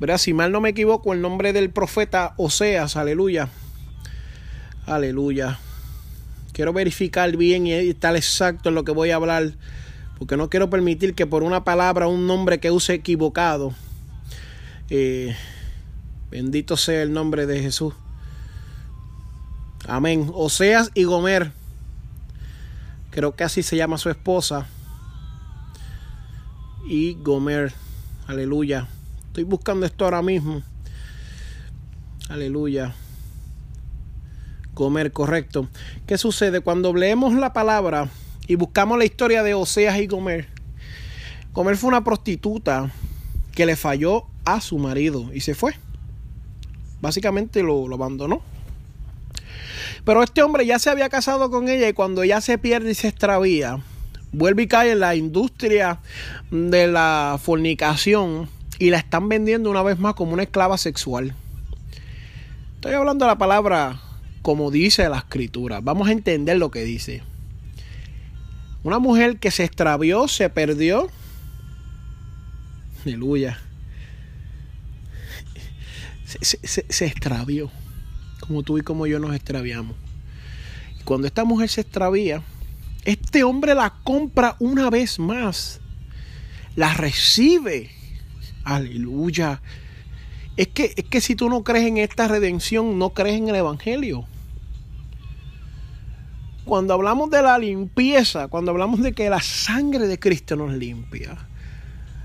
¿verdad? 0.00 0.18
Si 0.18 0.32
mal 0.32 0.52
no 0.52 0.60
me 0.60 0.70
equivoco, 0.70 1.12
el 1.12 1.20
nombre 1.20 1.52
del 1.52 1.70
profeta 1.70 2.34
Oseas, 2.36 2.96
aleluya 2.96 3.48
Aleluya. 4.86 5.58
Quiero 6.52 6.72
verificar 6.72 7.36
bien 7.36 7.66
y 7.66 7.72
estar 7.72 8.14
exacto 8.14 8.68
en 8.68 8.76
lo 8.76 8.84
que 8.84 8.92
voy 8.92 9.10
a 9.10 9.16
hablar. 9.16 9.50
Porque 10.16 10.36
no 10.36 10.48
quiero 10.48 10.70
permitir 10.70 11.14
que 11.14 11.26
por 11.26 11.42
una 11.42 11.64
palabra, 11.64 12.06
un 12.06 12.28
nombre 12.28 12.60
que 12.60 12.70
use 12.70 12.94
equivocado. 12.94 13.74
Eh, 14.88 15.34
bendito 16.30 16.76
sea 16.76 17.02
el 17.02 17.12
nombre 17.12 17.46
de 17.46 17.60
Jesús. 17.60 17.94
Amén. 19.86 20.30
Oseas 20.34 20.90
y 20.94 21.04
Gomer. 21.04 21.52
Creo 23.10 23.34
que 23.34 23.44
así 23.44 23.62
se 23.62 23.76
llama 23.76 23.98
su 23.98 24.10
esposa. 24.10 24.66
Y 26.86 27.14
Gomer. 27.14 27.72
Aleluya. 28.26 28.88
Estoy 29.28 29.44
buscando 29.44 29.86
esto 29.86 30.04
ahora 30.04 30.22
mismo. 30.22 30.62
Aleluya 32.28 32.94
comer, 34.76 35.10
correcto. 35.10 35.68
¿Qué 36.06 36.18
sucede? 36.18 36.60
Cuando 36.60 36.92
leemos 36.92 37.34
la 37.34 37.54
palabra 37.54 38.08
y 38.46 38.54
buscamos 38.56 38.98
la 38.98 39.06
historia 39.06 39.42
de 39.42 39.54
Oseas 39.54 39.98
y 39.98 40.06
Gomer, 40.06 40.48
Gomer 41.52 41.78
fue 41.78 41.88
una 41.88 42.04
prostituta 42.04 42.92
que 43.52 43.64
le 43.64 43.74
falló 43.74 44.26
a 44.44 44.60
su 44.60 44.78
marido 44.78 45.30
y 45.32 45.40
se 45.40 45.54
fue. 45.54 45.74
Básicamente 47.00 47.62
lo, 47.62 47.88
lo 47.88 47.94
abandonó. 47.94 48.42
Pero 50.06 50.22
este 50.22 50.40
hombre 50.44 50.64
ya 50.64 50.78
se 50.78 50.88
había 50.88 51.08
casado 51.08 51.50
con 51.50 51.68
ella 51.68 51.88
y 51.88 51.92
cuando 51.92 52.22
ella 52.22 52.40
se 52.40 52.58
pierde 52.58 52.92
y 52.92 52.94
se 52.94 53.08
extravía, 53.08 53.80
vuelve 54.30 54.62
y 54.62 54.68
cae 54.68 54.92
en 54.92 55.00
la 55.00 55.16
industria 55.16 55.98
de 56.52 56.86
la 56.86 57.40
fornicación 57.42 58.48
y 58.78 58.90
la 58.90 58.98
están 58.98 59.28
vendiendo 59.28 59.68
una 59.68 59.82
vez 59.82 59.98
más 59.98 60.14
como 60.14 60.32
una 60.32 60.44
esclava 60.44 60.78
sexual. 60.78 61.34
Estoy 62.76 62.94
hablando 62.94 63.24
de 63.24 63.32
la 63.32 63.38
palabra 63.38 64.00
como 64.42 64.70
dice 64.70 65.08
la 65.08 65.18
escritura. 65.18 65.80
Vamos 65.80 66.06
a 66.06 66.12
entender 66.12 66.56
lo 66.56 66.70
que 66.70 66.84
dice. 66.84 67.24
Una 68.84 69.00
mujer 69.00 69.38
que 69.40 69.50
se 69.50 69.64
extravió, 69.64 70.28
se 70.28 70.48
perdió. 70.50 71.08
Aleluya. 73.04 73.58
Se, 76.26 76.84
se, 76.88 77.06
extravió. 77.06 77.72
Como 78.46 78.62
tú 78.62 78.78
y 78.78 78.82
como 78.82 79.06
yo 79.06 79.18
nos 79.18 79.34
extraviamos. 79.34 79.96
Cuando 81.04 81.26
esta 81.26 81.44
mujer 81.44 81.68
se 81.68 81.82
extravía, 81.82 82.42
este 83.04 83.44
hombre 83.44 83.74
la 83.74 83.94
compra 84.02 84.56
una 84.58 84.90
vez 84.90 85.18
más. 85.18 85.80
La 86.74 86.94
recibe. 86.94 87.90
Aleluya. 88.64 89.62
Es 90.56 90.68
que, 90.68 90.92
es 90.96 91.04
que 91.04 91.20
si 91.20 91.34
tú 91.34 91.48
no 91.48 91.62
crees 91.62 91.86
en 91.86 91.98
esta 91.98 92.28
redención, 92.28 92.98
no 92.98 93.10
crees 93.10 93.36
en 93.36 93.48
el 93.48 93.56
Evangelio 93.56 94.26
cuando 96.66 96.94
hablamos 96.94 97.30
de 97.30 97.42
la 97.42 97.56
limpieza, 97.58 98.48
cuando 98.48 98.72
hablamos 98.72 99.00
de 99.00 99.12
que 99.12 99.30
la 99.30 99.40
sangre 99.40 100.08
de 100.08 100.18
Cristo 100.18 100.56
nos 100.56 100.74
limpia, 100.74 101.38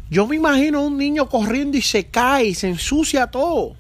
yo 0.10 0.28
me 0.28 0.36
imagino 0.36 0.80
a 0.80 0.82
un 0.82 0.98
niño 0.98 1.30
corriendo 1.30 1.78
y 1.78 1.82
se 1.82 2.08
cae 2.08 2.48
y 2.48 2.56
se 2.56 2.68
ensucia 2.68 3.28
todo. 3.28 3.76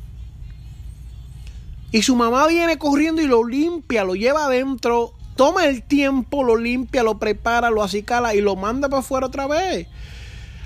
Y 1.91 2.03
su 2.03 2.15
mamá 2.15 2.47
viene 2.47 2.77
corriendo 2.77 3.21
y 3.21 3.27
lo 3.27 3.45
limpia, 3.45 4.03
lo 4.03 4.15
lleva 4.15 4.45
adentro, 4.45 5.13
toma 5.35 5.65
el 5.65 5.83
tiempo, 5.83 6.43
lo 6.43 6.55
limpia, 6.55 7.03
lo 7.03 7.19
prepara, 7.19 7.69
lo 7.69 7.83
acicala 7.83 8.33
y 8.33 8.41
lo 8.41 8.55
manda 8.55 8.87
para 8.87 9.01
afuera 9.01 9.27
otra 9.27 9.47
vez. 9.47 9.87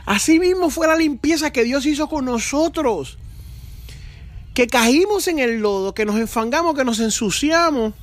Así 0.05 0.39
mismo 0.39 0.69
fue 0.69 0.87
la 0.87 0.95
limpieza 0.95 1.51
que 1.51 1.63
Dios 1.63 1.85
hizo 1.85 2.07
con 2.07 2.25
nosotros. 2.25 3.17
Que 4.53 4.67
caímos 4.67 5.27
en 5.27 5.39
el 5.39 5.59
lodo, 5.59 5.93
que 5.93 6.05
nos 6.05 6.17
enfangamos, 6.17 6.75
que 6.75 6.85
nos 6.85 6.99
ensuciamos 6.99 7.93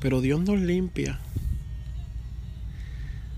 pero 0.00 0.20
Dios 0.20 0.40
nos 0.40 0.58
limpia. 0.60 1.18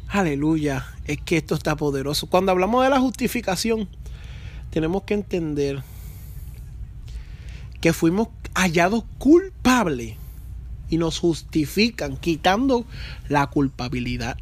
Aleluya, 0.08 0.86
es 1.04 1.18
que 1.20 1.36
esto 1.36 1.54
está 1.54 1.76
poderoso. 1.76 2.26
Cuando 2.26 2.52
hablamos 2.52 2.82
de 2.84 2.90
la 2.90 3.00
justificación, 3.00 3.88
tenemos 4.70 5.04
que 5.04 5.14
entender 5.14 5.82
que 7.80 7.92
fuimos 7.92 8.28
hallados 8.54 9.04
culpables 9.18 10.16
y 10.88 10.98
nos 10.98 11.18
justifican 11.18 12.16
quitando 12.16 12.84
la 13.28 13.46
culpabilidad. 13.46 14.36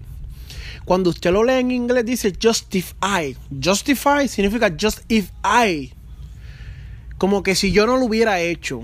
Cuando 0.84 1.10
usted 1.10 1.32
lo 1.32 1.44
lee 1.44 1.60
en 1.60 1.70
inglés 1.70 2.04
dice 2.06 2.32
justify. 2.42 3.36
Justify 3.62 4.26
significa 4.26 4.74
just 4.80 5.00
if 5.08 5.30
I. 5.44 5.92
Como 7.18 7.42
que 7.42 7.54
si 7.54 7.72
yo 7.72 7.86
no 7.86 7.98
lo 7.98 8.06
hubiera 8.06 8.40
hecho. 8.40 8.80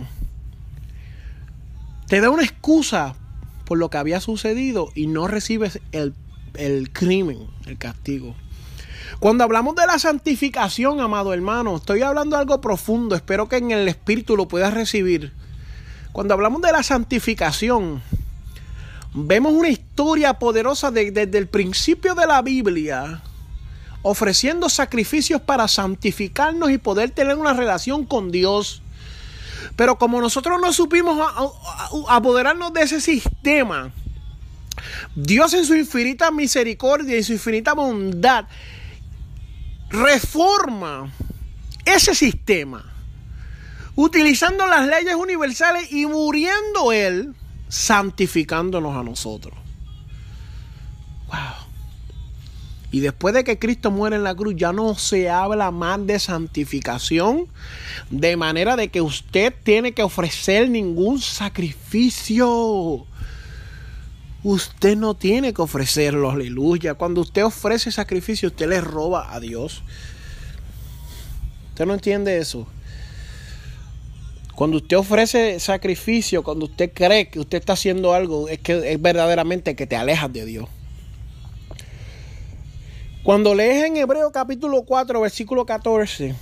Te 2.08 2.20
da 2.20 2.28
una 2.28 2.44
excusa 2.44 3.16
por 3.64 3.78
lo 3.78 3.88
que 3.88 3.96
había 3.96 4.20
sucedido 4.20 4.90
y 4.94 5.06
no 5.06 5.26
recibes 5.26 5.80
el, 5.92 6.14
el 6.54 6.90
crimen, 6.92 7.38
el 7.66 7.78
castigo. 7.78 8.34
Cuando 9.20 9.44
hablamos 9.44 9.74
de 9.76 9.86
la 9.86 9.98
santificación, 9.98 11.00
amado 11.00 11.32
hermano, 11.32 11.76
estoy 11.76 12.02
hablando 12.02 12.36
de 12.36 12.42
algo 12.42 12.60
profundo, 12.60 13.14
espero 13.14 13.48
que 13.48 13.56
en 13.56 13.70
el 13.70 13.88
Espíritu 13.88 14.36
lo 14.36 14.48
puedas 14.48 14.74
recibir. 14.74 15.32
Cuando 16.12 16.34
hablamos 16.34 16.60
de 16.62 16.72
la 16.72 16.82
santificación, 16.82 18.02
vemos 19.14 19.52
una 19.52 19.68
historia 19.68 20.34
poderosa 20.34 20.90
desde 20.90 21.38
el 21.38 21.48
principio 21.48 22.14
de 22.14 22.26
la 22.26 22.42
Biblia, 22.42 23.22
ofreciendo 24.02 24.68
sacrificios 24.68 25.40
para 25.40 25.68
santificarnos 25.68 26.70
y 26.70 26.78
poder 26.78 27.10
tener 27.10 27.36
una 27.36 27.54
relación 27.54 28.04
con 28.04 28.30
Dios. 28.30 28.82
Pero 29.76 29.96
como 29.96 30.20
nosotros 30.20 30.60
no 30.60 30.72
supimos 30.72 31.18
apoderarnos 32.08 32.72
de 32.74 32.82
ese 32.82 33.00
sistema, 33.00 33.90
Dios 35.14 35.54
en 35.54 35.64
su 35.64 35.74
infinita 35.74 36.30
misericordia 36.30 37.16
y 37.16 37.22
su 37.22 37.32
infinita 37.32 37.72
bondad 37.72 38.46
reforma 39.90 41.10
ese 41.84 42.14
sistema 42.14 42.84
utilizando 43.96 44.66
las 44.66 44.86
leyes 44.86 45.14
universales 45.14 45.92
y 45.92 46.06
muriendo 46.06 46.92
Él, 46.92 47.34
santificándonos 47.68 48.96
a 48.96 49.02
nosotros. 49.02 49.54
Wow. 51.28 51.64
Y 52.90 53.00
después 53.00 53.34
de 53.34 53.42
que 53.42 53.58
Cristo 53.58 53.90
muere 53.90 54.14
en 54.16 54.22
la 54.22 54.36
cruz, 54.36 54.54
ya 54.56 54.72
no 54.72 54.94
se 54.94 55.28
habla 55.28 55.72
más 55.72 56.06
de 56.06 56.20
santificación, 56.20 57.48
de 58.08 58.36
manera 58.36 58.76
de 58.76 58.88
que 58.88 59.00
usted 59.00 59.52
tiene 59.64 59.94
que 59.94 60.04
ofrecer 60.04 60.70
ningún 60.70 61.20
sacrificio. 61.20 63.04
Usted 64.44 64.94
no 64.94 65.14
tiene 65.14 65.54
que 65.54 65.62
ofrecerlo, 65.62 66.30
aleluya. 66.30 66.92
Cuando 66.92 67.22
usted 67.22 67.46
ofrece 67.46 67.90
sacrificio, 67.90 68.50
usted 68.50 68.68
le 68.68 68.82
roba 68.82 69.32
a 69.32 69.40
Dios. 69.40 69.82
¿Usted 71.70 71.86
no 71.86 71.94
entiende 71.94 72.36
eso? 72.36 72.66
Cuando 74.54 74.76
usted 74.76 74.98
ofrece 74.98 75.58
sacrificio, 75.60 76.42
cuando 76.42 76.66
usted 76.66 76.92
cree 76.92 77.28
que 77.28 77.40
usted 77.40 77.56
está 77.56 77.72
haciendo 77.72 78.12
algo, 78.12 78.50
es 78.50 78.58
que 78.58 78.92
es 78.92 79.00
verdaderamente 79.00 79.74
que 79.74 79.86
te 79.86 79.96
alejas 79.96 80.30
de 80.30 80.44
Dios. 80.44 80.68
Cuando 83.22 83.54
lees 83.54 83.86
en 83.86 83.96
Hebreo 83.96 84.30
capítulo 84.30 84.82
4, 84.82 85.22
versículo 85.22 85.64
14, 85.64 86.34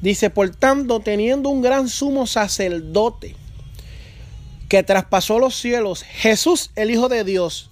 dice, 0.00 0.30
por 0.30 0.48
tanto, 0.54 1.00
teniendo 1.00 1.48
un 1.48 1.62
gran 1.62 1.88
sumo 1.88 2.28
sacerdote 2.28 3.34
que 4.68 4.82
traspasó 4.82 5.38
los 5.38 5.54
cielos, 5.54 6.02
Jesús, 6.02 6.70
el 6.76 6.90
Hijo 6.90 7.08
de 7.08 7.24
Dios, 7.24 7.70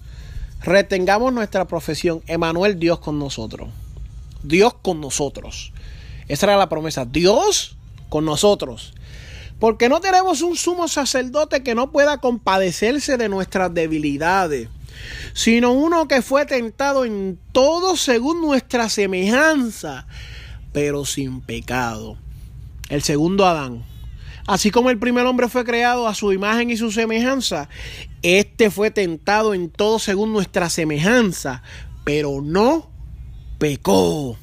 retengamos 0.61 1.31
nuestra 1.31 1.65
profesión, 1.65 2.21
Emanuel, 2.27 2.79
Dios 2.79 2.99
con 2.99 3.19
nosotros. 3.19 3.69
Dios 4.43 4.73
con 4.81 5.01
nosotros. 5.01 5.73
Esa 6.27 6.47
era 6.47 6.57
la 6.57 6.69
promesa, 6.69 7.05
Dios 7.05 7.77
con 8.09 8.25
nosotros. 8.25 8.93
Porque 9.59 9.89
no 9.89 10.01
tenemos 10.01 10.41
un 10.41 10.55
sumo 10.55 10.87
sacerdote 10.87 11.63
que 11.63 11.75
no 11.75 11.91
pueda 11.91 12.19
compadecerse 12.19 13.17
de 13.17 13.29
nuestras 13.29 13.73
debilidades 13.73 14.69
sino 15.33 15.71
uno 15.71 16.07
que 16.07 16.21
fue 16.21 16.45
tentado 16.45 17.05
en 17.05 17.39
todo 17.51 17.95
según 17.95 18.41
nuestra 18.41 18.89
semejanza, 18.89 20.07
pero 20.71 21.05
sin 21.05 21.41
pecado. 21.41 22.17
El 22.89 23.03
segundo 23.03 23.45
Adán. 23.45 23.83
Así 24.47 24.71
como 24.71 24.89
el 24.89 24.97
primer 24.97 25.25
hombre 25.25 25.49
fue 25.49 25.65
creado 25.65 26.07
a 26.07 26.15
su 26.15 26.31
imagen 26.31 26.69
y 26.69 26.77
su 26.77 26.89
semejanza, 26.89 27.67
este 28.21 28.71
fue 28.71 28.91
tentado 28.91 29.53
en 29.53 29.69
todo 29.69 29.99
según 29.99 30.31
nuestra 30.31 30.69
semejanza, 30.69 31.61
pero 32.05 32.41
no 32.41 32.89
pecó. 33.59 34.37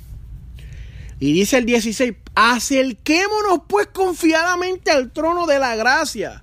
Y 1.18 1.32
dice 1.32 1.56
el 1.56 1.64
16, 1.64 2.16
acerquémonos 2.34 3.61
pues 3.66 3.87
confiadamente 3.87 4.90
al 4.90 5.11
trono 5.11 5.46
de 5.46 5.58
la 5.58 5.75
gracia 5.75 6.42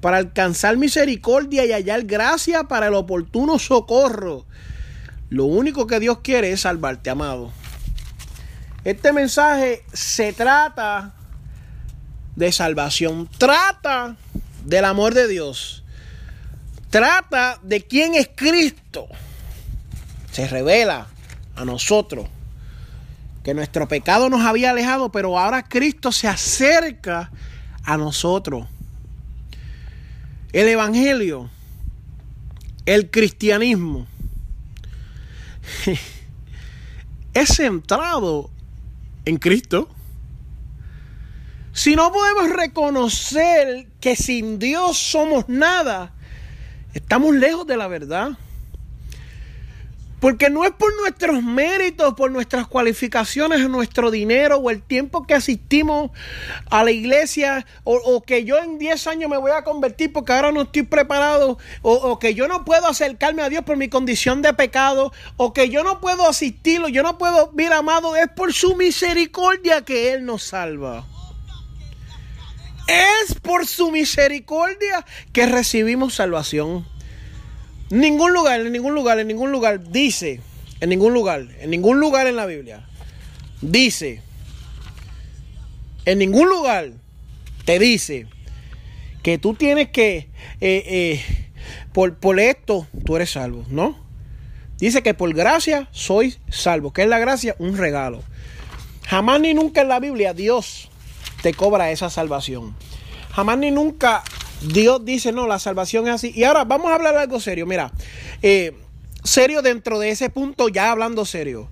para 0.00 0.18
alcanzar 0.18 0.76
misericordia 0.76 1.66
y 1.66 1.72
hallar 1.72 2.04
gracia 2.04 2.64
para 2.64 2.86
el 2.86 2.94
oportuno 2.94 3.58
socorro. 3.58 4.46
Lo 5.30 5.46
único 5.46 5.88
que 5.88 5.98
Dios 5.98 6.18
quiere 6.22 6.52
es 6.52 6.60
salvarte, 6.60 7.10
amado. 7.10 7.50
Este 8.84 9.12
mensaje 9.12 9.84
se 9.92 10.32
trata 10.32 11.14
de 12.36 12.52
salvación, 12.52 13.28
trata 13.38 14.16
del 14.64 14.84
amor 14.84 15.14
de 15.14 15.28
Dios, 15.28 15.84
trata 16.90 17.58
de 17.62 17.82
quién 17.82 18.14
es 18.14 18.28
Cristo. 18.34 19.08
Se 20.30 20.46
revela 20.46 21.08
a 21.56 21.64
nosotros 21.64 22.26
que 23.42 23.54
nuestro 23.54 23.88
pecado 23.88 24.28
nos 24.28 24.42
había 24.42 24.70
alejado, 24.70 25.10
pero 25.10 25.38
ahora 25.38 25.62
Cristo 25.62 26.12
se 26.12 26.28
acerca 26.28 27.30
a 27.84 27.96
nosotros. 27.96 28.66
El 30.52 30.68
Evangelio, 30.68 31.48
el 32.86 33.10
cristianismo, 33.10 34.06
es 37.34 37.48
centrado 37.56 38.50
en 39.24 39.36
Cristo. 39.38 39.88
Si 41.80 41.96
no 41.96 42.12
podemos 42.12 42.50
reconocer 42.50 43.86
que 44.00 44.14
sin 44.14 44.58
Dios 44.58 44.98
somos 44.98 45.48
nada, 45.48 46.12
estamos 46.92 47.34
lejos 47.34 47.66
de 47.66 47.78
la 47.78 47.88
verdad. 47.88 48.32
Porque 50.20 50.50
no 50.50 50.66
es 50.66 50.72
por 50.72 50.94
nuestros 51.00 51.42
méritos, 51.42 52.12
por 52.12 52.30
nuestras 52.30 52.66
cualificaciones, 52.66 53.66
nuestro 53.70 54.10
dinero 54.10 54.58
o 54.58 54.68
el 54.68 54.82
tiempo 54.82 55.26
que 55.26 55.32
asistimos 55.32 56.10
a 56.68 56.84
la 56.84 56.90
iglesia 56.90 57.64
o, 57.84 58.22
que 58.24 58.44
yo 58.44 58.58
en 58.58 58.76
10 58.76 59.06
años 59.06 59.30
me 59.30 59.38
voy 59.38 59.52
a 59.52 59.64
convertir 59.64 60.12
porque 60.12 60.34
ahora 60.34 60.52
no 60.52 60.60
estoy 60.60 60.82
preparado 60.82 61.56
o, 61.80 62.18
que 62.18 62.34
yo 62.34 62.46
no 62.46 62.66
puedo 62.66 62.88
acercarme 62.88 63.40
a 63.40 63.48
Dios 63.48 63.64
por 63.64 63.78
mi 63.78 63.88
condición 63.88 64.42
de 64.42 64.52
pecado 64.52 65.14
o 65.38 65.54
que 65.54 65.70
yo 65.70 65.82
no 65.82 65.98
puedo 66.02 66.28
asistirlo, 66.28 66.88
yo 66.88 67.02
no 67.02 67.16
puedo 67.16 67.50
ver 67.52 67.72
amado, 67.72 68.16
es 68.16 68.28
por 68.28 68.52
su 68.52 68.76
misericordia 68.76 69.82
que 69.82 70.12
Él 70.12 70.26
nos 70.26 70.42
salva. 70.42 71.06
Es 72.90 73.36
por 73.40 73.68
su 73.68 73.92
misericordia 73.92 75.06
que 75.32 75.46
recibimos 75.46 76.14
salvación. 76.14 76.84
Ningún 77.88 78.32
lugar, 78.32 78.60
en 78.60 78.72
ningún 78.72 78.96
lugar, 78.96 79.20
en 79.20 79.28
ningún 79.28 79.52
lugar 79.52 79.92
dice, 79.92 80.40
en 80.80 80.88
ningún 80.88 81.14
lugar, 81.14 81.46
en 81.60 81.70
ningún 81.70 82.00
lugar 82.00 82.26
en 82.26 82.34
la 82.34 82.46
Biblia, 82.46 82.88
dice, 83.60 84.22
en 86.04 86.18
ningún 86.18 86.48
lugar 86.48 86.90
te 87.64 87.78
dice 87.78 88.26
que 89.22 89.38
tú 89.38 89.54
tienes 89.54 89.90
que, 89.90 90.28
eh, 90.60 90.82
eh, 90.86 91.24
por, 91.92 92.16
por 92.16 92.40
esto, 92.40 92.88
tú 93.04 93.14
eres 93.14 93.30
salvo, 93.30 93.64
¿no? 93.68 94.04
Dice 94.78 95.04
que 95.04 95.14
por 95.14 95.32
gracia 95.32 95.88
soy 95.92 96.38
salvo. 96.48 96.92
¿Qué 96.92 97.02
es 97.02 97.08
la 97.08 97.20
gracia? 97.20 97.54
Un 97.60 97.76
regalo. 97.76 98.24
Jamás 99.06 99.40
ni 99.40 99.54
nunca 99.54 99.82
en 99.82 99.88
la 99.88 100.00
Biblia 100.00 100.34
Dios 100.34 100.89
te 101.42 101.54
cobra 101.54 101.90
esa 101.90 102.10
salvación. 102.10 102.74
Jamás 103.32 103.58
ni 103.58 103.70
nunca 103.70 104.22
Dios 104.62 105.04
dice, 105.04 105.32
no, 105.32 105.46
la 105.46 105.58
salvación 105.58 106.08
es 106.08 106.14
así. 106.14 106.32
Y 106.34 106.44
ahora 106.44 106.64
vamos 106.64 106.90
a 106.90 106.96
hablar 106.96 107.16
algo 107.16 107.40
serio. 107.40 107.66
Mira, 107.66 107.92
eh, 108.42 108.76
serio 109.24 109.62
dentro 109.62 109.98
de 109.98 110.10
ese 110.10 110.30
punto, 110.30 110.68
ya 110.68 110.90
hablando 110.90 111.24
serio. 111.24 111.68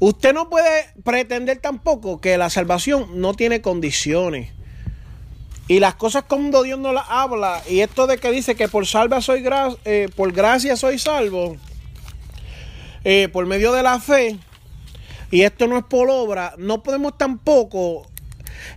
Usted 0.00 0.32
no 0.32 0.48
puede 0.48 0.90
pretender 1.04 1.58
tampoco 1.58 2.20
que 2.20 2.38
la 2.38 2.50
salvación 2.50 3.20
no 3.20 3.34
tiene 3.34 3.60
condiciones. 3.60 4.52
Y 5.66 5.80
las 5.80 5.96
cosas 5.96 6.24
como 6.24 6.62
Dios 6.62 6.78
no 6.78 6.92
las 6.94 7.04
habla, 7.08 7.62
y 7.68 7.80
esto 7.80 8.06
de 8.06 8.16
que 8.16 8.30
dice 8.30 8.54
que 8.54 8.68
por 8.68 8.86
salva 8.86 9.20
soy 9.20 9.44
eh, 9.84 10.08
por 10.16 10.32
gracia 10.32 10.76
soy 10.76 10.98
salvo, 10.98 11.58
eh, 13.04 13.28
por 13.30 13.44
medio 13.44 13.72
de 13.72 13.82
la 13.82 14.00
fe, 14.00 14.38
y 15.30 15.42
esto 15.42 15.66
no 15.66 15.76
es 15.76 15.84
por 15.84 16.08
obra, 16.08 16.54
no 16.56 16.82
podemos 16.82 17.18
tampoco 17.18 18.07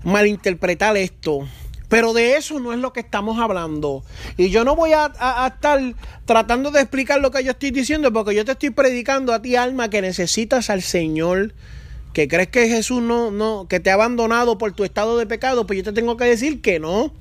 malinterpretar 0.04 0.98
esto. 0.98 1.48
Pero 1.92 2.14
de 2.14 2.38
eso 2.38 2.58
no 2.62 2.72
es 2.72 2.80
lo 2.80 2.94
que 2.94 3.02
estamos 3.02 3.38
hablando. 3.38 4.06
Y 4.38 4.50
yo 4.50 4.64
no 4.64 4.78
voy 4.78 4.94
a, 4.94 5.12
estar 5.54 5.94
tratando 6.26 6.72
de 6.72 6.80
explicar 6.80 7.20
lo 7.20 7.32
que 7.32 7.44
yo 7.44 7.52
estoy 7.52 7.72
diciendo, 7.72 8.14
porque 8.14 8.34
yo 8.34 8.46
te 8.46 8.54
estoy 8.54 8.70
predicando 8.70 9.34
a 9.34 9.42
ti, 9.42 9.58
alma, 9.58 9.90
que 9.90 10.02
necesitas 10.02 10.70
al 10.70 10.82
Señor, 10.84 11.54
que 12.14 12.30
crees 12.30 12.48
que 12.48 12.70
Jesús 12.70 13.02
no, 13.02 13.30
no, 13.30 13.68
que 13.68 13.82
te 13.82 13.92
ha 13.92 13.96
abandonado 13.96 14.58
por 14.58 14.72
tu 14.72 14.86
estado 14.86 15.18
de 15.18 15.26
pecado, 15.26 15.68
pues 15.68 15.78
yo 15.78 15.84
te 15.84 15.92
tengo 15.92 16.16
que 16.16 16.24
decir 16.24 16.62
que 16.62 16.80
no. 16.80 17.14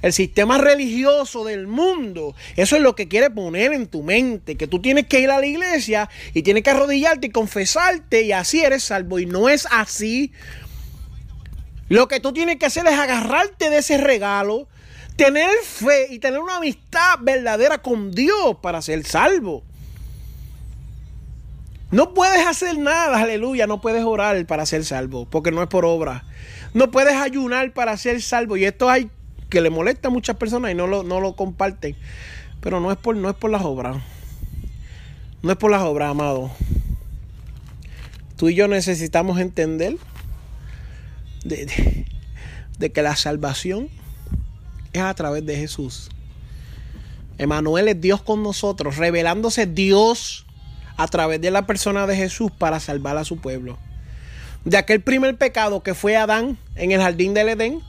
El 0.00 0.12
sistema 0.12 0.58
religioso 0.58 1.44
del 1.44 1.66
mundo, 1.66 2.36
eso 2.56 2.76
es 2.76 2.82
lo 2.82 2.94
que 2.94 3.08
quiere 3.08 3.30
poner 3.30 3.72
en 3.72 3.86
tu 3.86 4.02
mente, 4.02 4.56
que 4.56 4.68
tú 4.68 4.80
tienes 4.80 5.06
que 5.06 5.20
ir 5.20 5.30
a 5.30 5.40
la 5.40 5.46
iglesia 5.46 6.08
y 6.34 6.42
tienes 6.42 6.62
que 6.62 6.70
arrodillarte 6.70 7.28
y 7.28 7.30
confesarte 7.30 8.22
y 8.22 8.30
así 8.30 8.60
eres 8.60 8.84
salvo. 8.84 9.18
Y 9.18 9.26
no 9.26 9.48
es 9.48 9.66
así. 9.72 10.30
Lo 11.94 12.08
que 12.08 12.18
tú 12.18 12.32
tienes 12.32 12.56
que 12.56 12.66
hacer 12.66 12.84
es 12.88 12.98
agarrarte 12.98 13.70
de 13.70 13.78
ese 13.78 13.98
regalo, 13.98 14.66
tener 15.14 15.48
fe 15.62 16.08
y 16.10 16.18
tener 16.18 16.40
una 16.40 16.56
amistad 16.56 17.20
verdadera 17.20 17.78
con 17.78 18.10
Dios 18.10 18.56
para 18.60 18.82
ser 18.82 19.06
salvo. 19.06 19.62
No 21.92 22.12
puedes 22.12 22.44
hacer 22.48 22.76
nada, 22.78 23.20
aleluya, 23.20 23.68
no 23.68 23.80
puedes 23.80 24.02
orar 24.02 24.44
para 24.44 24.66
ser 24.66 24.84
salvo, 24.84 25.26
porque 25.26 25.52
no 25.52 25.62
es 25.62 25.68
por 25.68 25.84
obra. 25.84 26.24
No 26.72 26.90
puedes 26.90 27.14
ayunar 27.14 27.72
para 27.72 27.96
ser 27.96 28.20
salvo. 28.22 28.56
Y 28.56 28.64
esto 28.64 28.90
hay 28.90 29.08
que 29.48 29.60
le 29.60 29.70
molesta 29.70 30.08
a 30.08 30.10
muchas 30.10 30.34
personas 30.34 30.72
y 30.72 30.74
no 30.74 30.88
lo, 30.88 31.04
no 31.04 31.20
lo 31.20 31.36
comparten. 31.36 31.94
Pero 32.60 32.80
no 32.80 32.90
es 32.90 32.98
por, 32.98 33.14
no 33.14 33.30
es 33.30 33.36
por 33.36 33.52
las 33.52 33.62
obras. 33.62 33.98
No 35.42 35.52
es 35.52 35.56
por 35.56 35.70
las 35.70 35.82
obras, 35.82 36.10
amado. 36.10 36.50
Tú 38.36 38.48
y 38.48 38.56
yo 38.56 38.66
necesitamos 38.66 39.38
entender 39.38 39.96
de, 41.44 42.90
que 42.92 43.02
la 43.02 43.16
salvación 43.16 43.88
es 44.92 45.02
a 45.02 45.14
través 45.14 45.44
de 45.46 45.56
Jesús. 45.56 46.10
Emanuel 47.38 47.88
es 47.88 48.00
Dios 48.00 48.22
con 48.22 48.42
nosotros, 48.42 48.96
revelándose 48.96 49.66
Dios 49.66 50.46
a 50.96 51.08
través 51.08 51.40
de 51.40 51.50
la 51.50 51.66
persona 51.66 52.06
de 52.06 52.16
Jesús 52.16 52.50
para 52.50 52.80
salvar 52.80 53.16
a 53.16 53.24
su 53.24 53.38
pueblo. 53.38 53.78
De 54.64 54.76
aquel 54.76 55.02
primer 55.02 55.36
pecado 55.36 55.82
que 55.82 55.94
fue 55.94 56.16
Adán 56.16 56.56
en 56.76 56.92
el 56.92 57.00
jardín 57.00 57.34
del 57.34 57.50
Edén, 57.50 57.80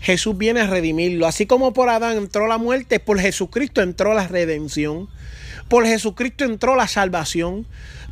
Jesús 0.00 0.36
viene 0.36 0.60
a 0.60 0.66
redimirlo. 0.66 1.26
Así 1.26 1.46
como 1.46 1.72
por 1.72 1.88
Adán 1.88 2.16
entró 2.16 2.46
la 2.46 2.58
muerte, 2.58 3.00
por 3.00 3.20
Jesucristo 3.20 3.80
entró 3.82 4.14
la 4.14 4.26
redención. 4.26 5.08
Por 5.68 5.86
Jesucristo 5.86 6.44
entró 6.44 6.74
la 6.74 6.88
salvación. 6.88 7.66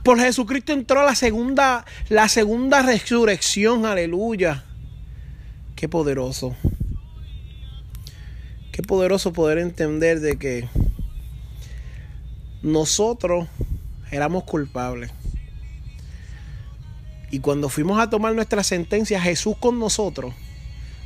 Por 0.04 0.20
Jesucristo 0.20 0.72
entró 0.72 1.04
la 1.04 1.14
segunda, 1.14 1.84
la 2.08 2.28
segunda 2.28 2.82
resurrección. 2.82 3.84
Aleluya. 3.84 4.64
Qué 5.78 5.88
poderoso. 5.88 6.56
Qué 8.72 8.82
poderoso 8.82 9.32
poder 9.32 9.58
entender 9.58 10.18
de 10.18 10.36
que 10.36 10.68
nosotros 12.62 13.46
éramos 14.10 14.42
culpables. 14.42 15.12
Y 17.30 17.38
cuando 17.38 17.68
fuimos 17.68 18.00
a 18.00 18.10
tomar 18.10 18.34
nuestra 18.34 18.64
sentencia, 18.64 19.20
Jesús 19.20 19.54
con 19.56 19.78
nosotros, 19.78 20.34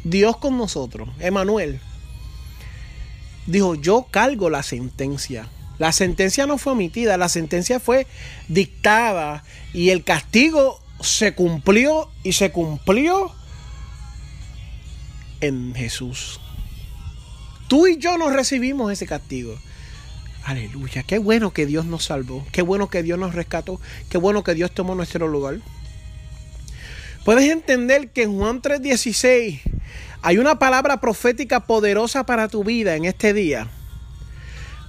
Dios 0.04 0.38
con 0.38 0.56
nosotros, 0.56 1.11
Emanuel, 1.20 1.78
dijo, 3.46 3.74
yo 3.74 4.06
cargo 4.11 4.48
la 4.48 4.62
sentencia. 4.62 5.50
La 5.76 5.92
sentencia 5.92 6.46
no 6.46 6.56
fue 6.56 6.72
omitida, 6.72 7.18
la 7.18 7.28
sentencia 7.28 7.78
fue 7.78 8.06
dictada 8.48 9.44
y 9.74 9.90
el 9.90 10.02
castigo 10.02 10.80
se 11.02 11.35
cumplió 11.35 12.08
y 12.22 12.32
se 12.32 12.52
cumplió 12.52 13.35
en 15.42 15.74
Jesús. 15.74 16.40
Tú 17.68 17.87
y 17.87 17.98
yo 17.98 18.16
nos 18.16 18.33
recibimos 18.33 18.90
ese 18.90 19.07
castigo. 19.07 19.59
Aleluya, 20.44 21.02
qué 21.02 21.18
bueno 21.18 21.52
que 21.52 21.66
Dios 21.66 21.85
nos 21.85 22.05
salvó, 22.05 22.44
qué 22.52 22.62
bueno 22.62 22.88
que 22.88 23.02
Dios 23.02 23.18
nos 23.18 23.35
rescató, 23.35 23.81
qué 24.09 24.18
bueno 24.18 24.42
que 24.42 24.55
Dios 24.55 24.72
tomó 24.72 24.94
nuestro 24.94 25.28
lugar. 25.28 25.59
Puedes 27.24 27.50
entender 27.50 28.11
que 28.11 28.22
en 28.22 28.37
Juan 28.37 28.61
3:16 28.61 29.61
hay 30.22 30.38
una 30.38 30.59
palabra 30.59 31.00
profética 31.00 31.61
poderosa 31.61 32.24
para 32.24 32.48
tu 32.48 32.64
vida 32.64 32.96
en 32.96 33.05
este 33.05 33.33
día. 33.33 33.68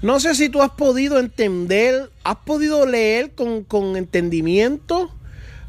No 0.02 0.20
sé 0.20 0.36
si 0.36 0.50
tú 0.50 0.62
has 0.62 0.72
podido 0.72 1.20
entender, 1.20 2.12
has 2.24 2.38
podido 2.38 2.86
leer 2.86 3.32
con, 3.34 3.64
con 3.64 3.96
entendimiento 3.96 5.12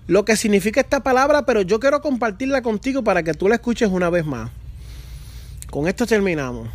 lo 0.07 0.25
que 0.25 0.37
significa 0.37 0.81
esta 0.81 1.03
palabra, 1.03 1.47
pero 1.47 1.63
yo 1.63 1.79
quiero 1.81 2.01
compartirla 2.03 2.63
contigo 2.63 3.05
para 3.05 3.23
que 3.23 3.35
tú 3.35 3.49
la 3.49 3.57
escuches 3.57 3.89
una 3.91 4.11
vez 4.11 4.27
más. 4.27 4.51
Con 5.75 5.89
esto 5.89 6.07
terminamos. 6.07 6.69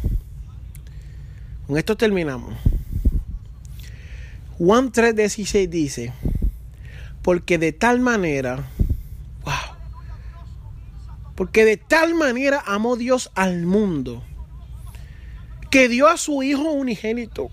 Con 1.65 1.77
esto 1.77 1.95
terminamos. 1.95 2.53
Juan 4.57 4.91
3:16 4.91 5.69
dice, 5.69 6.11
porque 7.21 7.57
de 7.57 7.71
tal 7.71 8.01
manera 8.01 8.67
porque 11.35 11.63
de 11.63 11.77
tal 11.77 12.13
manera 12.13 12.61
amó 12.65 12.97
Dios 12.97 13.31
al 13.35 13.65
mundo 13.65 14.21
que 15.71 15.87
dio 15.87 16.09
a 16.09 16.17
su 16.17 16.43
Hijo 16.43 16.69
unigénito. 16.69 17.49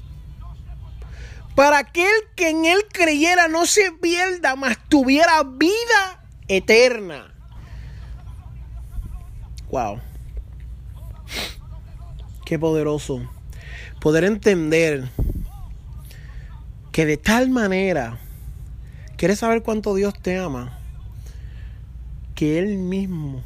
Para 1.54 1.78
aquel 1.78 2.10
que 2.34 2.50
en 2.50 2.64
él 2.64 2.80
creyera 2.92 3.46
no 3.46 3.66
se 3.66 3.92
pierda, 3.92 4.56
mas 4.56 4.78
tuviera 4.88 5.44
vida 5.44 6.26
eterna. 6.48 7.32
Wow. 9.70 10.00
Qué 12.46 12.60
poderoso. 12.60 13.28
Poder 14.00 14.22
entender 14.22 15.08
que 16.92 17.04
de 17.04 17.16
tal 17.16 17.50
manera, 17.50 18.20
¿quieres 19.16 19.40
saber 19.40 19.64
cuánto 19.64 19.96
Dios 19.96 20.14
te 20.22 20.38
ama? 20.38 20.78
Que 22.36 22.60
Él 22.60 22.78
mismo 22.78 23.42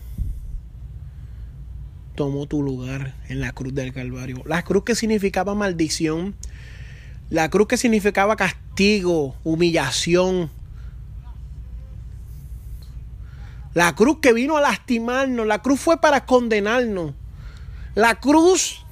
tomó 2.14 2.44
tu 2.44 2.62
lugar 2.62 3.14
en 3.30 3.40
la 3.40 3.52
cruz 3.52 3.72
del 3.72 3.94
Calvario. 3.94 4.42
La 4.44 4.64
cruz 4.64 4.84
que 4.84 4.94
significaba 4.94 5.54
maldición, 5.54 6.34
la 7.30 7.48
cruz 7.48 7.68
que 7.68 7.78
significaba 7.78 8.36
castigo, 8.36 9.34
humillación. 9.44 10.50
La 13.72 13.94
cruz 13.94 14.18
que 14.20 14.34
vino 14.34 14.58
a 14.58 14.60
lastimarnos, 14.60 15.46
la 15.46 15.62
cruz 15.62 15.80
fue 15.80 16.02
para 16.02 16.26
condenarnos. 16.26 17.14
La 17.94 18.16
cruz 18.16 18.84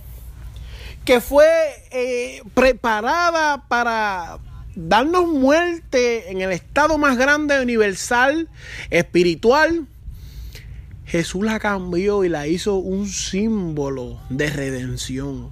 que 1.08 1.22
fue 1.22 1.46
eh, 1.90 2.42
preparada 2.52 3.66
para 3.66 4.40
darnos 4.76 5.26
muerte 5.26 6.30
en 6.30 6.42
el 6.42 6.52
estado 6.52 6.98
más 6.98 7.16
grande, 7.16 7.62
universal, 7.62 8.50
espiritual 8.90 9.86
Jesús 11.06 11.46
la 11.46 11.60
cambió 11.60 12.24
y 12.24 12.28
la 12.28 12.46
hizo 12.46 12.74
un 12.74 13.08
símbolo 13.08 14.20
de 14.28 14.50
redención. 14.50 15.50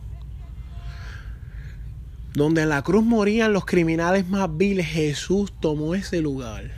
Donde 2.34 2.60
en 2.60 2.68
la 2.68 2.82
cruz 2.82 3.02
morían 3.02 3.54
los 3.54 3.64
criminales 3.64 4.28
más 4.28 4.54
viles, 4.58 4.86
Jesús 4.86 5.54
tomó 5.58 5.94
ese 5.94 6.20
lugar. 6.20 6.70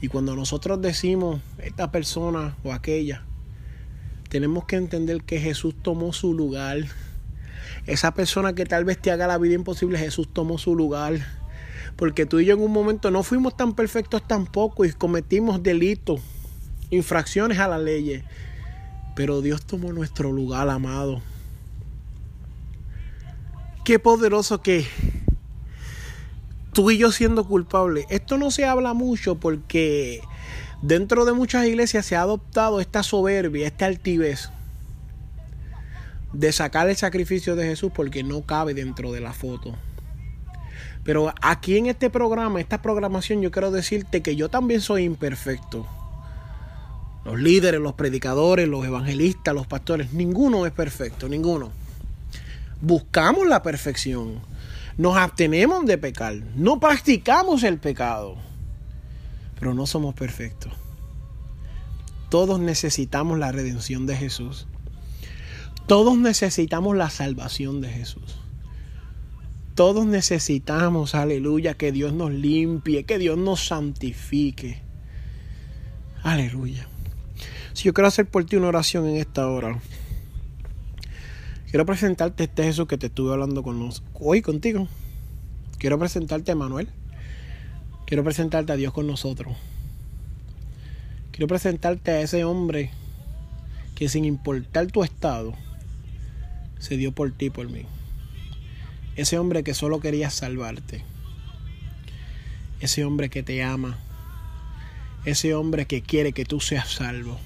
Y 0.00 0.08
cuando 0.08 0.34
nosotros 0.34 0.80
decimos 0.80 1.42
esta 1.58 1.92
persona 1.92 2.56
o 2.64 2.72
aquella, 2.72 3.26
tenemos 4.32 4.64
que 4.64 4.76
entender 4.76 5.24
que 5.24 5.38
Jesús 5.38 5.74
tomó 5.82 6.14
su 6.14 6.32
lugar. 6.32 6.78
Esa 7.86 8.14
persona 8.14 8.54
que 8.54 8.64
tal 8.64 8.86
vez 8.86 8.98
te 8.98 9.10
haga 9.10 9.26
la 9.26 9.36
vida 9.36 9.52
imposible, 9.52 9.98
Jesús 9.98 10.26
tomó 10.32 10.56
su 10.56 10.74
lugar. 10.74 11.18
Porque 11.96 12.24
tú 12.24 12.40
y 12.40 12.46
yo 12.46 12.54
en 12.54 12.62
un 12.62 12.72
momento 12.72 13.10
no 13.10 13.24
fuimos 13.24 13.58
tan 13.58 13.74
perfectos 13.74 14.26
tampoco 14.26 14.86
y 14.86 14.92
cometimos 14.92 15.62
delitos 15.62 16.22
infracciones 16.88 17.58
a 17.58 17.68
la 17.68 17.76
ley. 17.76 18.24
Pero 19.14 19.42
Dios 19.42 19.66
tomó 19.66 19.92
nuestro 19.92 20.32
lugar, 20.32 20.66
amado. 20.70 21.20
Qué 23.84 23.98
poderoso 23.98 24.62
que 24.62 24.86
tú 26.72 26.90
y 26.90 26.96
yo 26.96 27.12
siendo 27.12 27.46
culpables. 27.46 28.06
Esto 28.08 28.38
no 28.38 28.50
se 28.50 28.64
habla 28.64 28.94
mucho 28.94 29.34
porque 29.34 30.22
dentro 30.82 31.24
de 31.24 31.32
muchas 31.32 31.66
iglesias 31.66 32.04
se 32.04 32.16
ha 32.16 32.22
adoptado 32.22 32.80
esta 32.80 33.02
soberbia, 33.02 33.66
esta 33.66 33.86
altivez 33.86 34.50
de 36.32 36.50
sacar 36.52 36.88
el 36.88 36.96
sacrificio 36.96 37.56
de 37.56 37.66
Jesús 37.66 37.92
porque 37.94 38.22
no 38.22 38.42
cabe 38.42 38.74
dentro 38.74 39.12
de 39.12 39.20
la 39.20 39.32
foto. 39.32 39.74
Pero 41.04 41.34
aquí 41.42 41.76
en 41.76 41.86
este 41.86 42.10
programa, 42.10 42.60
esta 42.60 42.80
programación, 42.80 43.42
yo 43.42 43.50
quiero 43.50 43.70
decirte 43.70 44.22
que 44.22 44.36
yo 44.36 44.48
también 44.48 44.80
soy 44.80 45.04
imperfecto. 45.04 45.86
Los 47.24 47.40
líderes, 47.40 47.80
los 47.80 47.94
predicadores, 47.94 48.68
los 48.68 48.84
evangelistas, 48.84 49.54
los 49.54 49.66
pastores, 49.66 50.12
ninguno 50.12 50.66
es 50.66 50.72
perfecto, 50.72 51.28
ninguno. 51.28 51.70
Buscamos 52.80 53.46
la 53.46 53.62
perfección, 53.62 54.40
nos 54.96 55.16
abstenemos 55.16 55.86
de 55.86 55.98
pecar, 55.98 56.34
no 56.56 56.80
practicamos 56.80 57.62
el 57.62 57.78
pecado, 57.78 58.36
pero 59.62 59.74
no 59.74 59.86
somos 59.86 60.12
perfectos. 60.16 60.72
Todos 62.30 62.58
necesitamos 62.58 63.38
la 63.38 63.52
redención 63.52 64.06
de 64.06 64.16
Jesús. 64.16 64.66
Todos 65.86 66.18
necesitamos 66.18 66.96
la 66.96 67.10
salvación 67.10 67.80
de 67.80 67.88
Jesús. 67.88 68.40
Todos 69.76 70.04
necesitamos, 70.04 71.14
aleluya, 71.14 71.74
que 71.74 71.92
Dios 71.92 72.12
nos 72.12 72.32
limpie, 72.32 73.04
que 73.04 73.18
Dios 73.18 73.38
nos 73.38 73.64
santifique. 73.64 74.82
Aleluya. 76.24 76.88
Si 77.72 77.84
yo 77.84 77.94
quiero 77.94 78.08
hacer 78.08 78.26
por 78.26 78.44
ti 78.44 78.56
una 78.56 78.66
oración 78.66 79.06
en 79.06 79.14
esta 79.18 79.46
hora, 79.46 79.78
quiero 81.70 81.86
presentarte 81.86 82.42
este 82.42 82.64
Jesús 82.64 82.88
que 82.88 82.98
te 82.98 83.06
estuve 83.06 83.32
hablando 83.32 83.62
con 83.62 83.88
hoy 84.14 84.42
contigo. 84.42 84.88
Quiero 85.78 86.00
presentarte 86.00 86.50
a 86.50 86.56
Manuel. 86.56 86.88
Quiero 88.06 88.24
presentarte 88.24 88.72
a 88.72 88.76
Dios 88.76 88.92
con 88.92 89.06
nosotros. 89.06 89.56
Quiero 91.30 91.46
presentarte 91.46 92.10
a 92.10 92.20
ese 92.20 92.44
hombre 92.44 92.90
que 93.94 94.08
sin 94.08 94.24
importar 94.24 94.88
tu 94.88 95.04
estado, 95.04 95.54
se 96.78 96.96
dio 96.96 97.12
por 97.12 97.32
ti 97.32 97.48
por 97.48 97.68
mí. 97.68 97.86
Ese 99.14 99.38
hombre 99.38 99.62
que 99.62 99.74
solo 99.74 100.00
quería 100.00 100.30
salvarte. 100.30 101.04
Ese 102.80 103.04
hombre 103.04 103.30
que 103.30 103.42
te 103.42 103.62
ama. 103.62 103.98
Ese 105.24 105.54
hombre 105.54 105.86
que 105.86 106.02
quiere 106.02 106.32
que 106.32 106.44
tú 106.44 106.60
seas 106.60 106.90
salvo. 106.90 107.38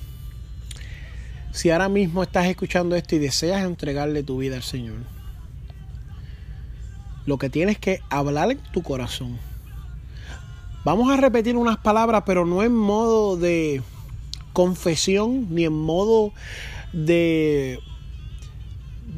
Si 1.53 1.71
ahora 1.71 1.89
mismo 1.89 2.23
estás 2.23 2.47
escuchando 2.47 2.97
esto 2.97 3.17
y 3.17 3.19
deseas 3.19 3.65
entregarle 3.65 4.23
tu 4.23 4.39
vida 4.39 4.57
al 4.57 4.63
Señor, 4.63 4.99
lo 7.27 7.39
que 7.39 7.51
tienes 7.51 7.79
que 7.79 8.01
hablar 8.09 8.51
en 8.53 8.59
tu 8.59 8.83
corazón. 8.83 9.39
Vamos 10.87 11.11
a 11.11 11.17
repetir 11.17 11.57
unas 11.57 11.79
palabras, 11.79 12.23
pero 12.25 12.47
no 12.47 12.63
en 12.63 12.73
modo 12.73 13.37
de 13.37 13.83
confesión 14.53 15.49
ni 15.51 15.65
en 15.65 15.73
modo 15.73 16.33
de 16.93 17.81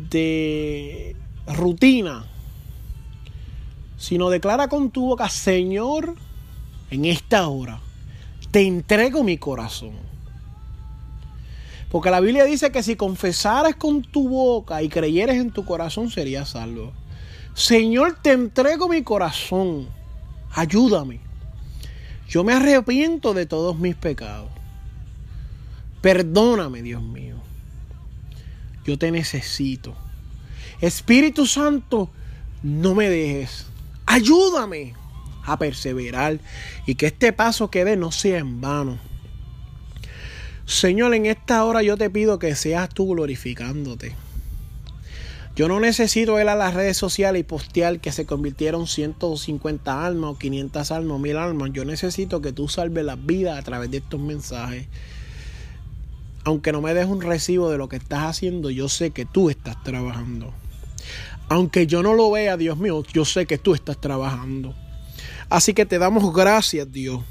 de 0.08 1.14
rutina, 1.46 2.24
sino 3.98 4.30
declara 4.30 4.68
con 4.68 4.90
tu 4.90 5.08
boca, 5.08 5.28
Señor, 5.28 6.14
en 6.90 7.04
esta 7.04 7.46
hora 7.48 7.80
te 8.50 8.66
entrego 8.66 9.22
mi 9.22 9.36
corazón. 9.36 9.92
Porque 11.90 12.10
la 12.10 12.20
Biblia 12.20 12.44
dice 12.44 12.72
que 12.72 12.82
si 12.82 12.96
confesaras 12.96 13.76
con 13.76 14.00
tu 14.00 14.30
boca 14.30 14.82
y 14.82 14.88
creyeres 14.88 15.36
en 15.36 15.50
tu 15.50 15.66
corazón 15.66 16.08
serías 16.08 16.48
salvo. 16.48 16.94
Señor, 17.52 18.20
te 18.22 18.32
entrego 18.32 18.88
mi 18.88 19.02
corazón. 19.02 19.86
Ayúdame. 20.54 21.27
Yo 22.28 22.44
me 22.44 22.52
arrepiento 22.52 23.32
de 23.32 23.46
todos 23.46 23.78
mis 23.78 23.96
pecados. 23.96 24.50
Perdóname, 26.02 26.82
Dios 26.82 27.02
mío. 27.02 27.36
Yo 28.84 28.98
te 28.98 29.10
necesito. 29.10 29.96
Espíritu 30.80 31.46
Santo, 31.46 32.10
no 32.62 32.94
me 32.94 33.08
dejes. 33.08 33.66
Ayúdame 34.06 34.94
a 35.44 35.58
perseverar 35.58 36.38
y 36.86 36.94
que 36.94 37.06
este 37.06 37.32
paso 37.32 37.70
que 37.70 37.84
dé 37.84 37.96
no 37.96 38.12
sea 38.12 38.38
en 38.38 38.60
vano. 38.60 38.98
Señor, 40.66 41.14
en 41.14 41.26
esta 41.26 41.64
hora 41.64 41.82
yo 41.82 41.96
te 41.96 42.10
pido 42.10 42.38
que 42.38 42.54
seas 42.54 42.90
tú 42.90 43.08
glorificándote. 43.08 44.14
Yo 45.58 45.66
no 45.66 45.80
necesito 45.80 46.40
ir 46.40 46.48
a 46.48 46.54
las 46.54 46.72
redes 46.72 46.96
sociales 46.96 47.40
y 47.40 47.42
postear 47.42 47.98
que 47.98 48.12
se 48.12 48.26
convirtieron 48.26 48.86
150 48.86 50.06
almas 50.06 50.30
o 50.30 50.38
500 50.38 50.92
almas 50.92 51.16
o 51.16 51.18
1000 51.18 51.36
almas. 51.36 51.70
Yo 51.72 51.84
necesito 51.84 52.40
que 52.40 52.52
tú 52.52 52.68
salves 52.68 53.04
las 53.04 53.26
vidas 53.26 53.58
a 53.58 53.62
través 53.62 53.90
de 53.90 53.96
estos 53.96 54.20
mensajes. 54.20 54.86
Aunque 56.44 56.70
no 56.70 56.80
me 56.80 56.94
des 56.94 57.06
un 57.06 57.20
recibo 57.20 57.72
de 57.72 57.76
lo 57.76 57.88
que 57.88 57.96
estás 57.96 58.22
haciendo, 58.22 58.70
yo 58.70 58.88
sé 58.88 59.10
que 59.10 59.24
tú 59.24 59.50
estás 59.50 59.82
trabajando. 59.82 60.54
Aunque 61.48 61.88
yo 61.88 62.04
no 62.04 62.14
lo 62.14 62.30
vea, 62.30 62.56
Dios 62.56 62.78
mío, 62.78 63.02
yo 63.12 63.24
sé 63.24 63.46
que 63.46 63.58
tú 63.58 63.74
estás 63.74 64.00
trabajando. 64.00 64.76
Así 65.50 65.74
que 65.74 65.86
te 65.86 65.98
damos 65.98 66.32
gracias, 66.32 66.92
Dios, 66.92 67.24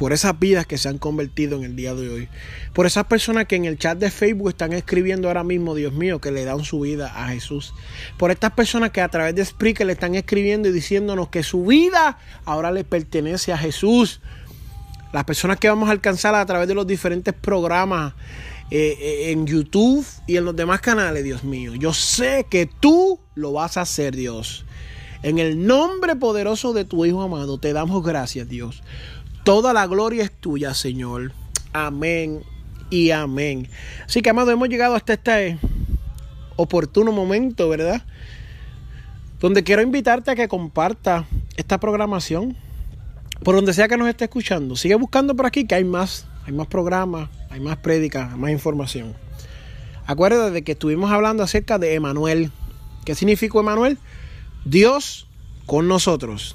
por 0.00 0.14
esas 0.14 0.38
vidas 0.38 0.66
que 0.66 0.78
se 0.78 0.88
han 0.88 0.96
convertido 0.96 1.58
en 1.58 1.64
el 1.64 1.76
día 1.76 1.94
de 1.94 2.08
hoy. 2.08 2.28
Por 2.72 2.86
esas 2.86 3.04
personas 3.04 3.44
que 3.44 3.56
en 3.56 3.66
el 3.66 3.76
chat 3.76 3.98
de 3.98 4.10
Facebook 4.10 4.48
están 4.48 4.72
escribiendo 4.72 5.28
ahora 5.28 5.44
mismo, 5.44 5.74
Dios 5.74 5.92
mío, 5.92 6.22
que 6.22 6.30
le 6.30 6.46
dan 6.46 6.64
su 6.64 6.80
vida 6.80 7.12
a 7.14 7.28
Jesús. 7.28 7.74
Por 8.16 8.30
estas 8.30 8.52
personas 8.52 8.92
que 8.92 9.02
a 9.02 9.10
través 9.10 9.34
de 9.34 9.44
Spreaker 9.44 9.86
le 9.86 9.92
están 9.92 10.14
escribiendo 10.14 10.70
y 10.70 10.72
diciéndonos 10.72 11.28
que 11.28 11.42
su 11.42 11.66
vida 11.66 12.16
ahora 12.46 12.72
le 12.72 12.82
pertenece 12.82 13.52
a 13.52 13.58
Jesús. 13.58 14.22
Las 15.12 15.24
personas 15.24 15.58
que 15.58 15.68
vamos 15.68 15.90
a 15.90 15.92
alcanzar 15.92 16.34
a 16.34 16.46
través 16.46 16.66
de 16.66 16.74
los 16.74 16.86
diferentes 16.86 17.34
programas 17.34 18.14
eh, 18.70 18.96
eh, 18.98 19.32
en 19.32 19.46
YouTube 19.46 20.06
y 20.26 20.38
en 20.38 20.46
los 20.46 20.56
demás 20.56 20.80
canales, 20.80 21.24
Dios 21.24 21.44
mío. 21.44 21.74
Yo 21.74 21.92
sé 21.92 22.46
que 22.48 22.64
tú 22.64 23.20
lo 23.34 23.52
vas 23.52 23.76
a 23.76 23.82
hacer, 23.82 24.16
Dios. 24.16 24.64
En 25.22 25.38
el 25.38 25.66
nombre 25.66 26.16
poderoso 26.16 26.72
de 26.72 26.86
tu 26.86 27.04
Hijo 27.04 27.20
amado, 27.20 27.58
te 27.58 27.74
damos 27.74 28.02
gracias, 28.02 28.48
Dios. 28.48 28.82
Toda 29.50 29.72
la 29.72 29.88
gloria 29.88 30.22
es 30.22 30.30
tuya, 30.30 30.74
Señor. 30.74 31.32
Amén 31.72 32.44
y 32.88 33.10
amén. 33.10 33.68
Así 34.06 34.22
que, 34.22 34.30
amado, 34.30 34.52
hemos 34.52 34.68
llegado 34.68 34.94
hasta 34.94 35.14
este 35.14 35.58
oportuno 36.54 37.10
momento, 37.10 37.68
¿verdad? 37.68 38.00
Donde 39.40 39.64
quiero 39.64 39.82
invitarte 39.82 40.30
a 40.30 40.36
que 40.36 40.46
comparta 40.46 41.26
esta 41.56 41.80
programación. 41.80 42.56
Por 43.42 43.56
donde 43.56 43.72
sea 43.72 43.88
que 43.88 43.96
nos 43.96 44.08
esté 44.08 44.26
escuchando. 44.26 44.76
Sigue 44.76 44.94
buscando 44.94 45.34
por 45.34 45.46
aquí 45.46 45.66
que 45.66 45.74
hay 45.74 45.84
más 45.84 46.28
hay 46.46 46.52
más 46.52 46.68
programas, 46.68 47.28
hay 47.50 47.58
más 47.58 47.76
prédicas, 47.78 48.38
más 48.38 48.52
información. 48.52 49.16
Acuérdate 50.06 50.52
de 50.52 50.62
que 50.62 50.72
estuvimos 50.72 51.10
hablando 51.10 51.42
acerca 51.42 51.80
de 51.80 51.94
Emanuel. 51.94 52.52
¿Qué 53.04 53.16
significó 53.16 53.58
Emanuel? 53.58 53.98
Dios 54.64 55.26
con 55.66 55.88
nosotros. 55.88 56.54